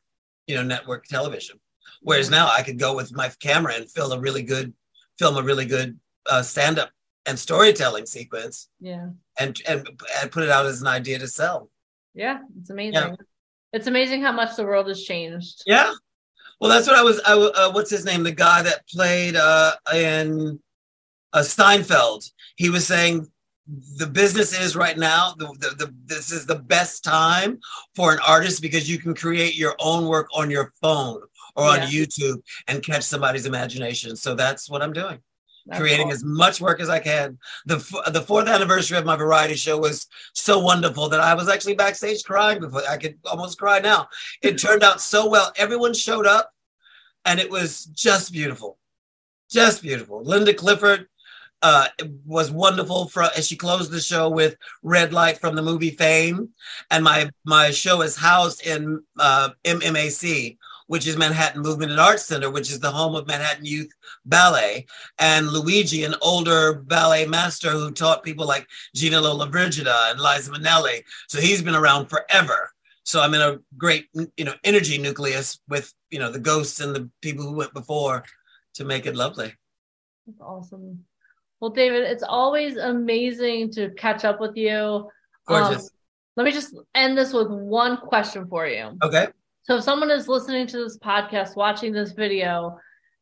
you 0.47 0.55
know 0.55 0.63
network 0.63 1.05
television. 1.05 1.59
Whereas 2.01 2.29
now 2.29 2.49
I 2.51 2.61
could 2.63 2.79
go 2.79 2.95
with 2.95 3.13
my 3.13 3.29
camera 3.39 3.73
and 3.75 3.89
film 3.89 4.11
a 4.11 4.19
really 4.19 4.41
good, 4.43 4.73
film 5.19 5.37
a 5.37 5.43
really 5.43 5.65
good 5.65 5.97
uh, 6.29 6.41
stand 6.41 6.79
up 6.79 6.89
and 7.27 7.37
storytelling 7.37 8.07
sequence, 8.07 8.67
Yeah. 8.79 9.09
and, 9.39 9.59
and 9.67 9.87
and 10.19 10.31
put 10.31 10.43
it 10.43 10.49
out 10.49 10.65
as 10.65 10.81
an 10.81 10.87
idea 10.87 11.19
to 11.19 11.27
sell. 11.27 11.69
Yeah. 12.15 12.39
It's 12.59 12.71
amazing. 12.71 12.93
Yeah. 12.93 13.15
It's 13.73 13.87
amazing 13.87 14.21
how 14.23 14.31
much 14.31 14.55
the 14.55 14.65
world 14.65 14.87
has 14.87 15.03
changed. 15.03 15.63
Yeah. 15.65 15.93
Well, 16.61 16.69
that's 16.69 16.87
what 16.87 16.95
I 16.95 17.01
was. 17.01 17.19
I, 17.25 17.33
uh, 17.33 17.71
what's 17.71 17.89
his 17.89 18.05
name? 18.05 18.21
The 18.21 18.31
guy 18.31 18.61
that 18.61 18.87
played 18.87 19.35
uh, 19.35 19.73
in 19.95 20.59
uh, 21.33 21.39
Seinfeld. 21.39 22.31
He 22.55 22.69
was 22.69 22.85
saying 22.85 23.27
the 23.97 24.05
business 24.05 24.57
is 24.57 24.75
right 24.75 24.97
now. 24.97 25.33
The, 25.39 25.47
the, 25.59 25.85
the 25.85 25.95
this 26.05 26.31
is 26.31 26.45
the 26.45 26.59
best 26.59 27.03
time 27.03 27.59
for 27.95 28.13
an 28.13 28.19
artist 28.27 28.61
because 28.61 28.87
you 28.87 28.99
can 28.99 29.15
create 29.15 29.55
your 29.55 29.75
own 29.79 30.07
work 30.07 30.27
on 30.35 30.51
your 30.51 30.71
phone 30.81 31.23
or 31.55 31.65
on 31.65 31.79
YouTube 31.79 32.41
and 32.67 32.83
catch 32.83 33.03
somebody's 33.03 33.47
imagination. 33.47 34.15
So 34.15 34.35
that's 34.35 34.69
what 34.69 34.83
I'm 34.83 34.93
doing. 34.93 35.19
That's 35.65 35.79
creating 35.79 36.07
awesome. 36.07 36.15
as 36.15 36.23
much 36.23 36.61
work 36.61 36.79
as 36.79 36.89
I 36.89 36.99
can. 36.99 37.37
The 37.65 37.75
f- 37.75 38.13
the 38.13 38.21
fourth 38.21 38.47
anniversary 38.47 38.97
of 38.97 39.05
my 39.05 39.15
variety 39.15 39.55
show 39.55 39.77
was 39.77 40.07
so 40.33 40.59
wonderful 40.59 41.09
that 41.09 41.19
I 41.19 41.33
was 41.33 41.49
actually 41.49 41.75
backstage 41.75 42.23
crying 42.23 42.59
before 42.59 42.81
I 42.89 42.97
could 42.97 43.17
almost 43.25 43.59
cry 43.59 43.79
now. 43.79 44.07
It 44.41 44.57
turned 44.57 44.83
out 44.83 45.01
so 45.01 45.29
well. 45.29 45.51
Everyone 45.57 45.93
showed 45.93 46.25
up, 46.25 46.50
and 47.25 47.39
it 47.39 47.49
was 47.49 47.85
just 47.85 48.31
beautiful, 48.31 48.77
just 49.49 49.81
beautiful. 49.81 50.23
Linda 50.23 50.53
Clifford 50.53 51.07
uh, 51.61 51.87
was 52.25 52.51
wonderful. 52.51 53.07
For 53.07 53.23
as 53.23 53.47
she 53.47 53.55
closed 53.55 53.91
the 53.91 53.99
show 53.99 54.29
with 54.29 54.55
"Red 54.83 55.13
Light" 55.13 55.37
from 55.37 55.55
the 55.55 55.61
movie 55.61 55.91
Fame, 55.91 56.49
and 56.89 57.03
my 57.03 57.29
my 57.45 57.71
show 57.71 58.01
is 58.01 58.15
housed 58.15 58.65
in 58.65 59.03
uh, 59.19 59.49
MMAC. 59.63 60.57
Which 60.87 61.07
is 61.07 61.15
Manhattan 61.15 61.61
Movement 61.61 61.91
and 61.91 62.01
Arts 62.01 62.25
Center, 62.25 62.49
which 62.49 62.69
is 62.69 62.81
the 62.81 62.91
home 62.91 63.15
of 63.15 63.25
Manhattan 63.25 63.63
Youth 63.63 63.93
Ballet 64.25 64.85
and 65.19 65.47
Luigi, 65.47 66.03
an 66.03 66.15
older 66.21 66.73
ballet 66.73 67.25
master 67.25 67.69
who 67.69 67.91
taught 67.91 68.23
people 68.23 68.45
like 68.45 68.67
Gina 68.93 69.21
Lollobrigida 69.21 70.11
and 70.11 70.19
Liza 70.19 70.51
Minnelli. 70.51 71.01
So 71.29 71.39
he's 71.39 71.61
been 71.61 71.75
around 71.75 72.07
forever. 72.07 72.73
So 73.03 73.21
I'm 73.21 73.33
in 73.33 73.41
a 73.41 73.59
great, 73.77 74.07
you 74.13 74.45
know, 74.45 74.53
energy 74.63 74.97
nucleus 74.97 75.59
with, 75.67 75.93
you 76.09 76.19
know, 76.19 76.31
the 76.31 76.39
ghosts 76.39 76.79
and 76.79 76.95
the 76.95 77.09
people 77.21 77.45
who 77.45 77.55
went 77.55 77.73
before 77.73 78.23
to 78.75 78.85
make 78.85 79.05
it 79.05 79.15
lovely. 79.15 79.53
That's 80.27 80.41
awesome. 80.41 81.03
Well, 81.59 81.71
David, 81.71 82.03
it's 82.03 82.23
always 82.23 82.77
amazing 82.77 83.71
to 83.73 83.91
catch 83.91 84.25
up 84.25 84.39
with 84.39 84.55
you. 84.55 85.09
Gorgeous. 85.47 85.83
Um, 85.83 85.89
let 86.37 86.45
me 86.45 86.51
just 86.51 86.75
end 86.95 87.17
this 87.17 87.33
with 87.33 87.49
one 87.49 87.97
question 87.97 88.47
for 88.47 88.65
you. 88.67 88.97
okay. 89.03 89.27
So, 89.63 89.77
if 89.77 89.83
someone 89.83 90.09
is 90.09 90.27
listening 90.27 90.65
to 90.67 90.77
this 90.77 90.97
podcast, 90.97 91.55
watching 91.55 91.93
this 91.93 92.13
video, 92.13 92.79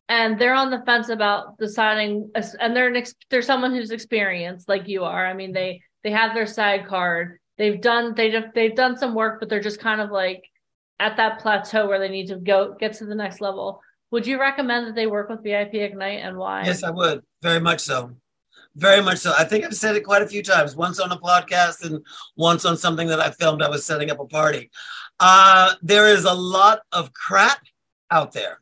and 0.07 0.39
they're 0.39 0.53
on 0.53 0.71
the 0.71 0.81
fence 0.85 1.09
about 1.09 1.57
deciding, 1.57 2.31
and 2.33 2.75
they're 2.75 2.87
an 2.87 2.95
ex- 2.95 3.13
they're 3.29 3.41
someone 3.41 3.73
who's 3.73 3.91
experienced 3.91 4.69
like 4.69 4.87
you 4.87 5.03
are. 5.03 5.27
I 5.27 5.33
mean, 5.33 5.51
they 5.51 5.81
they 6.03 6.11
have 6.11 6.33
their 6.33 6.47
SAG 6.47 6.87
card. 6.87 7.39
They've 7.59 7.79
done 7.79 8.15
they 8.15 8.33
they've 8.55 8.75
done 8.75 8.97
some 8.97 9.13
work, 9.13 9.39
but 9.39 9.49
they're 9.49 9.59
just 9.59 9.81
kind 9.81 9.99
of 9.99 10.09
like 10.11 10.45
at 10.97 11.17
that 11.17 11.39
plateau 11.39 11.87
where 11.87 11.99
they 11.99 12.07
need 12.07 12.27
to 12.27 12.37
go 12.37 12.73
get 12.79 12.93
to 12.93 13.05
the 13.05 13.13
next 13.13 13.41
level. 13.41 13.81
Would 14.11 14.25
you 14.25 14.39
recommend 14.39 14.87
that 14.87 14.95
they 14.95 15.07
work 15.07 15.29
with 15.29 15.43
VIP 15.43 15.75
Ignite 15.75 16.21
and 16.21 16.37
why? 16.37 16.63
Yes, 16.63 16.83
I 16.83 16.89
would. 16.89 17.21
Very 17.41 17.59
much 17.59 17.81
so. 17.81 18.15
Very 18.75 19.01
much 19.01 19.17
so. 19.17 19.33
I 19.37 19.43
think 19.43 19.65
I've 19.65 19.75
said 19.75 19.97
it 19.97 20.05
quite 20.05 20.21
a 20.21 20.27
few 20.27 20.41
times, 20.41 20.75
once 20.75 20.99
on 21.01 21.11
a 21.11 21.17
podcast 21.17 21.83
and 21.83 22.03
once 22.37 22.63
on 22.63 22.77
something 22.77 23.09
that 23.09 23.19
I 23.19 23.31
filmed. 23.31 23.61
I 23.61 23.69
was 23.69 23.85
setting 23.85 24.09
up 24.09 24.19
a 24.19 24.25
party. 24.25 24.71
Uh, 25.19 25.73
there 25.81 26.07
is 26.07 26.23
a 26.23 26.33
lot 26.33 26.79
of 26.93 27.11
crap 27.13 27.59
out 28.09 28.31
there. 28.31 28.61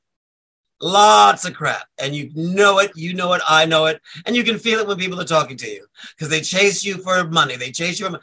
Lots 0.79 1.45
of 1.45 1.53
crap. 1.55 1.88
And 1.97 2.15
you 2.15 2.29
know 2.36 2.79
it, 2.79 2.91
you 2.95 3.13
know 3.13 3.33
it, 3.33 3.41
I 3.47 3.65
know 3.65 3.86
it. 3.86 4.01
And 4.25 4.36
you 4.36 4.43
can 4.43 4.60
feel 4.60 4.79
it 4.79 4.88
when 4.88 4.97
people 4.97 5.19
are 5.19 5.25
talking 5.25 5.57
to 5.57 5.67
you 5.67 5.86
because 6.15 6.29
they 6.29 6.41
chase 6.41 6.83
you 6.83 6.97
for 6.97 7.27
money. 7.27 7.55
They 7.55 7.71
chase 7.71 7.99
you 7.99 8.10
for 8.10 8.19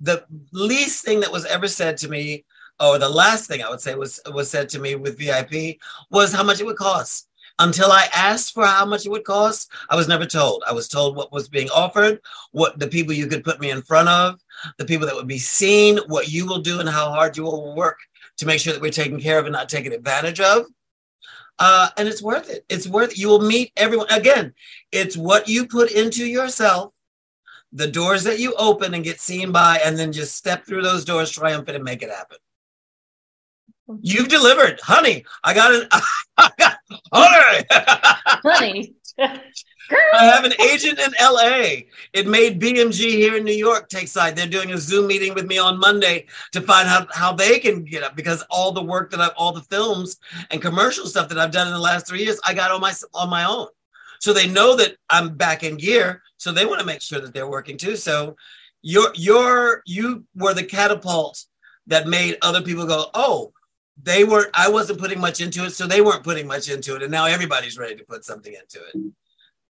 the 0.00 0.24
least 0.52 1.04
thing 1.04 1.20
that 1.20 1.32
was 1.32 1.44
ever 1.46 1.68
said 1.68 1.96
to 1.98 2.08
me, 2.08 2.44
or 2.80 2.98
the 2.98 3.08
last 3.08 3.48
thing 3.48 3.62
I 3.62 3.70
would 3.70 3.80
say 3.80 3.94
was 3.94 4.20
was 4.32 4.50
said 4.50 4.68
to 4.70 4.78
me 4.78 4.94
with 4.94 5.18
VIP 5.18 5.78
was 6.10 6.32
how 6.32 6.42
much 6.42 6.60
it 6.60 6.66
would 6.66 6.76
cost. 6.76 7.28
Until 7.60 7.90
I 7.90 8.08
asked 8.14 8.54
for 8.54 8.64
how 8.64 8.86
much 8.86 9.04
it 9.04 9.10
would 9.10 9.24
cost, 9.24 9.72
I 9.90 9.96
was 9.96 10.06
never 10.06 10.24
told. 10.26 10.62
I 10.68 10.72
was 10.72 10.86
told 10.86 11.16
what 11.16 11.32
was 11.32 11.48
being 11.48 11.68
offered, 11.70 12.20
what 12.52 12.78
the 12.78 12.86
people 12.86 13.12
you 13.12 13.26
could 13.26 13.42
put 13.42 13.58
me 13.58 13.70
in 13.70 13.82
front 13.82 14.08
of, 14.08 14.38
the 14.76 14.84
people 14.84 15.06
that 15.06 15.16
would 15.16 15.26
be 15.26 15.38
seen, 15.38 15.98
what 16.06 16.28
you 16.28 16.46
will 16.46 16.60
do, 16.60 16.78
and 16.78 16.88
how 16.88 17.10
hard 17.10 17.36
you 17.36 17.42
will 17.42 17.74
work 17.74 17.98
to 18.36 18.46
make 18.46 18.60
sure 18.60 18.72
that 18.72 18.82
we're 18.82 18.92
taken 18.92 19.20
care 19.20 19.40
of 19.40 19.46
and 19.46 19.52
not 19.52 19.68
taken 19.68 19.92
advantage 19.92 20.38
of. 20.38 20.66
Uh, 21.58 21.88
and 21.96 22.06
it's 22.06 22.22
worth 22.22 22.48
it. 22.48 22.64
It's 22.68 22.86
worth 22.86 23.12
it. 23.12 23.18
You 23.18 23.28
will 23.28 23.40
meet 23.40 23.72
everyone. 23.76 24.06
Again, 24.10 24.54
it's 24.92 25.16
what 25.16 25.48
you 25.48 25.66
put 25.66 25.90
into 25.90 26.24
yourself, 26.24 26.92
the 27.72 27.86
doors 27.86 28.24
that 28.24 28.38
you 28.38 28.54
open 28.54 28.94
and 28.94 29.04
get 29.04 29.20
seen 29.20 29.52
by, 29.52 29.80
and 29.84 29.98
then 29.98 30.12
just 30.12 30.36
step 30.36 30.64
through 30.64 30.82
those 30.82 31.04
doors 31.04 31.30
triumphant 31.30 31.76
and 31.76 31.84
make 31.84 32.02
it 32.02 32.10
happen. 32.10 32.38
You've 34.00 34.28
delivered, 34.28 34.80
honey. 34.82 35.24
I 35.44 35.54
got 35.54 35.72
it. 36.40 36.76
honey. 37.12 37.64
honey. 38.44 38.94
I 39.90 40.24
have 40.24 40.44
an 40.44 40.52
agent 40.60 40.98
in 40.98 41.12
LA. 41.20 41.84
It 42.12 42.26
made 42.26 42.60
BMG 42.60 43.10
here 43.12 43.36
in 43.36 43.44
New 43.44 43.52
York 43.52 43.88
take 43.88 44.08
side. 44.08 44.36
They're 44.36 44.46
doing 44.46 44.72
a 44.72 44.78
Zoom 44.78 45.06
meeting 45.06 45.34
with 45.34 45.46
me 45.46 45.58
on 45.58 45.78
Monday 45.78 46.26
to 46.52 46.60
find 46.60 46.88
out 46.88 47.08
how 47.14 47.32
they 47.32 47.58
can 47.58 47.84
get 47.84 48.02
up 48.02 48.14
because 48.14 48.44
all 48.50 48.72
the 48.72 48.82
work 48.82 49.10
that 49.10 49.20
I've, 49.20 49.32
all 49.36 49.52
the 49.52 49.62
films 49.62 50.18
and 50.50 50.60
commercial 50.60 51.06
stuff 51.06 51.28
that 51.30 51.38
I've 51.38 51.52
done 51.52 51.66
in 51.66 51.72
the 51.72 51.80
last 51.80 52.06
three 52.06 52.22
years, 52.22 52.38
I 52.44 52.54
got 52.54 52.70
on 52.70 52.80
my 52.80 52.92
on 53.14 53.30
my 53.30 53.44
own. 53.44 53.68
So 54.20 54.32
they 54.32 54.48
know 54.48 54.76
that 54.76 54.96
I'm 55.08 55.36
back 55.36 55.62
in 55.62 55.76
gear. 55.76 56.22
So 56.36 56.52
they 56.52 56.66
want 56.66 56.80
to 56.80 56.86
make 56.86 57.02
sure 57.02 57.20
that 57.20 57.32
they're 57.34 57.48
working 57.48 57.76
too. 57.76 57.96
So 57.96 58.36
you're 58.82 59.12
you're 59.14 59.82
you 59.86 60.24
were 60.34 60.54
the 60.54 60.64
catapult 60.64 61.44
that 61.86 62.06
made 62.06 62.36
other 62.42 62.62
people 62.62 62.86
go, 62.86 63.06
oh, 63.14 63.52
they 64.02 64.24
weren't 64.24 64.50
i 64.54 64.68
wasn't 64.68 64.98
putting 64.98 65.18
much 65.18 65.40
into 65.40 65.64
it 65.64 65.70
so 65.70 65.86
they 65.86 66.00
weren't 66.00 66.22
putting 66.22 66.46
much 66.46 66.68
into 66.68 66.94
it 66.94 67.02
and 67.02 67.10
now 67.10 67.24
everybody's 67.24 67.76
ready 67.78 67.96
to 67.96 68.04
put 68.04 68.24
something 68.24 68.54
into 68.54 68.78
it. 68.86 69.12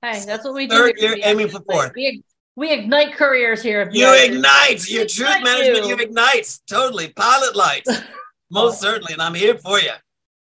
Hey 0.03 0.25
that's 0.27 0.45
what 0.45 0.55
we 0.55 0.67
do 0.67 0.77
third 0.77 0.99
year 0.99 1.17
aiming 1.23 1.49
for 1.49 1.61
fourth. 1.61 1.93
We, 1.95 2.23
we 2.57 2.73
ignite 2.73 3.15
careers 3.15 3.63
here 3.63 3.89
you 3.93 4.13
ignite! 4.15 4.89
Your 4.91 5.07
truth 5.07 5.43
management 5.43 5.87
you. 5.87 5.97
you 5.97 6.03
ignite! 6.03 6.59
Totally. 6.69 7.09
Pilot 7.11 7.57
lights. 7.57 8.03
Most 8.51 8.81
certainly 8.81 9.13
and 9.13 9.23
i'm 9.23 9.35
here 9.35 9.57
for 9.57 9.79
you 9.79 9.93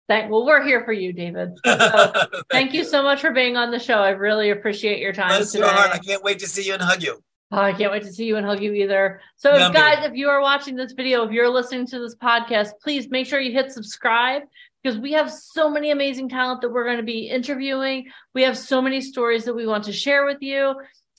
Thank, 0.06 0.30
well, 0.30 0.44
we're 0.44 0.62
here 0.62 0.84
for 0.84 0.92
you, 0.92 1.12
David. 1.12 1.50
So, 1.64 2.12
thank, 2.12 2.46
thank 2.50 2.74
you 2.74 2.84
so 2.84 3.02
much 3.02 3.20
for 3.20 3.30
being 3.30 3.56
on 3.56 3.70
the 3.70 3.78
show. 3.78 3.98
I 3.98 4.10
really 4.10 4.50
appreciate 4.50 5.00
your 5.00 5.12
time. 5.12 5.28
Bless 5.28 5.52
today. 5.52 5.64
your 5.64 5.74
heart. 5.74 5.90
I 5.92 5.98
can't 5.98 6.22
wait 6.22 6.40
to 6.40 6.46
see 6.46 6.62
you 6.66 6.74
and 6.74 6.82
hug 6.82 7.02
you. 7.02 7.22
Oh, 7.50 7.58
I 7.58 7.72
can't 7.72 7.92
wait 7.92 8.02
to 8.02 8.12
see 8.12 8.24
you 8.24 8.36
and 8.36 8.44
hug 8.44 8.62
you 8.62 8.72
either. 8.72 9.20
So, 9.36 9.54
if, 9.54 9.72
guys, 9.72 10.04
if 10.04 10.14
you 10.14 10.28
are 10.28 10.40
watching 10.40 10.76
this 10.76 10.92
video, 10.92 11.24
if 11.24 11.32
you're 11.32 11.48
listening 11.48 11.86
to 11.88 11.98
this 11.98 12.16
podcast, 12.16 12.70
please 12.82 13.08
make 13.10 13.26
sure 13.26 13.40
you 13.40 13.52
hit 13.52 13.72
subscribe 13.72 14.42
because 14.82 14.98
we 14.98 15.12
have 15.12 15.32
so 15.32 15.70
many 15.70 15.90
amazing 15.90 16.28
talent 16.28 16.60
that 16.60 16.70
we're 16.70 16.84
going 16.84 16.98
to 16.98 17.02
be 17.02 17.28
interviewing. 17.28 18.06
We 18.34 18.42
have 18.42 18.58
so 18.58 18.82
many 18.82 19.00
stories 19.00 19.44
that 19.44 19.54
we 19.54 19.66
want 19.66 19.84
to 19.84 19.92
share 19.92 20.26
with 20.26 20.38
you. 20.42 20.74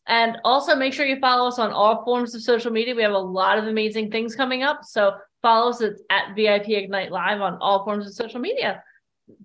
And 0.07 0.37
also 0.43 0.75
make 0.75 0.93
sure 0.93 1.05
you 1.05 1.19
follow 1.19 1.47
us 1.47 1.57
on 1.57 1.71
all 1.71 2.03
forms 2.03 2.35
of 2.35 2.43
social 2.43 2.71
media. 2.71 2.93
We 2.93 3.01
have 3.01 3.11
a 3.11 3.17
lot 3.17 3.57
of 3.57 3.65
amazing 3.65 4.11
things 4.11 4.35
coming 4.35 4.61
up. 4.61 4.81
So 4.83 5.13
follow 5.45 5.69
us 5.69 5.81
at, 5.81 5.93
at 6.09 6.35
VIP 6.35 6.69
Ignite 6.69 7.11
Live 7.11 7.39
on 7.39 7.59
all 7.61 7.85
forms 7.85 8.07
of 8.07 8.13
social 8.13 8.39
media. 8.39 8.83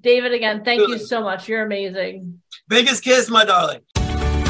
David, 0.00 0.32
again, 0.32 0.64
thank 0.64 0.80
you 0.88 0.96
so 0.98 1.22
much. 1.22 1.46
You're 1.46 1.62
amazing. 1.62 2.40
Biggest 2.68 3.04
kiss, 3.04 3.28
my 3.28 3.44
darling. 3.44 3.80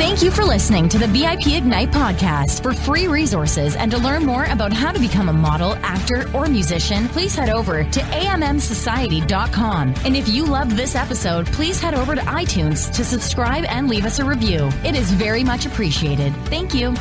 Thank 0.00 0.22
you 0.22 0.30
for 0.30 0.44
listening 0.44 0.88
to 0.90 0.98
the 0.98 1.08
VIP 1.08 1.48
Ignite 1.48 1.90
podcast. 1.90 2.62
For 2.62 2.72
free 2.72 3.06
resources 3.06 3.76
and 3.76 3.90
to 3.90 3.98
learn 3.98 4.24
more 4.24 4.44
about 4.44 4.72
how 4.72 4.92
to 4.92 4.98
become 4.98 5.28
a 5.28 5.32
model, 5.32 5.74
actor, 5.82 6.30
or 6.32 6.46
musician, 6.46 7.06
please 7.08 7.34
head 7.34 7.50
over 7.50 7.84
to 7.84 8.00
ammsociety.com. 8.00 9.94
And 10.04 10.16
if 10.16 10.28
you 10.28 10.46
loved 10.46 10.72
this 10.72 10.94
episode, 10.94 11.46
please 11.48 11.80
head 11.80 11.94
over 11.94 12.14
to 12.14 12.22
iTunes 12.22 12.90
to 12.94 13.04
subscribe 13.04 13.64
and 13.68 13.88
leave 13.88 14.06
us 14.06 14.20
a 14.20 14.24
review. 14.24 14.70
It 14.84 14.94
is 14.94 15.10
very 15.10 15.44
much 15.44 15.66
appreciated. 15.66 16.34
Thank 16.46 16.74
you. 16.74 16.94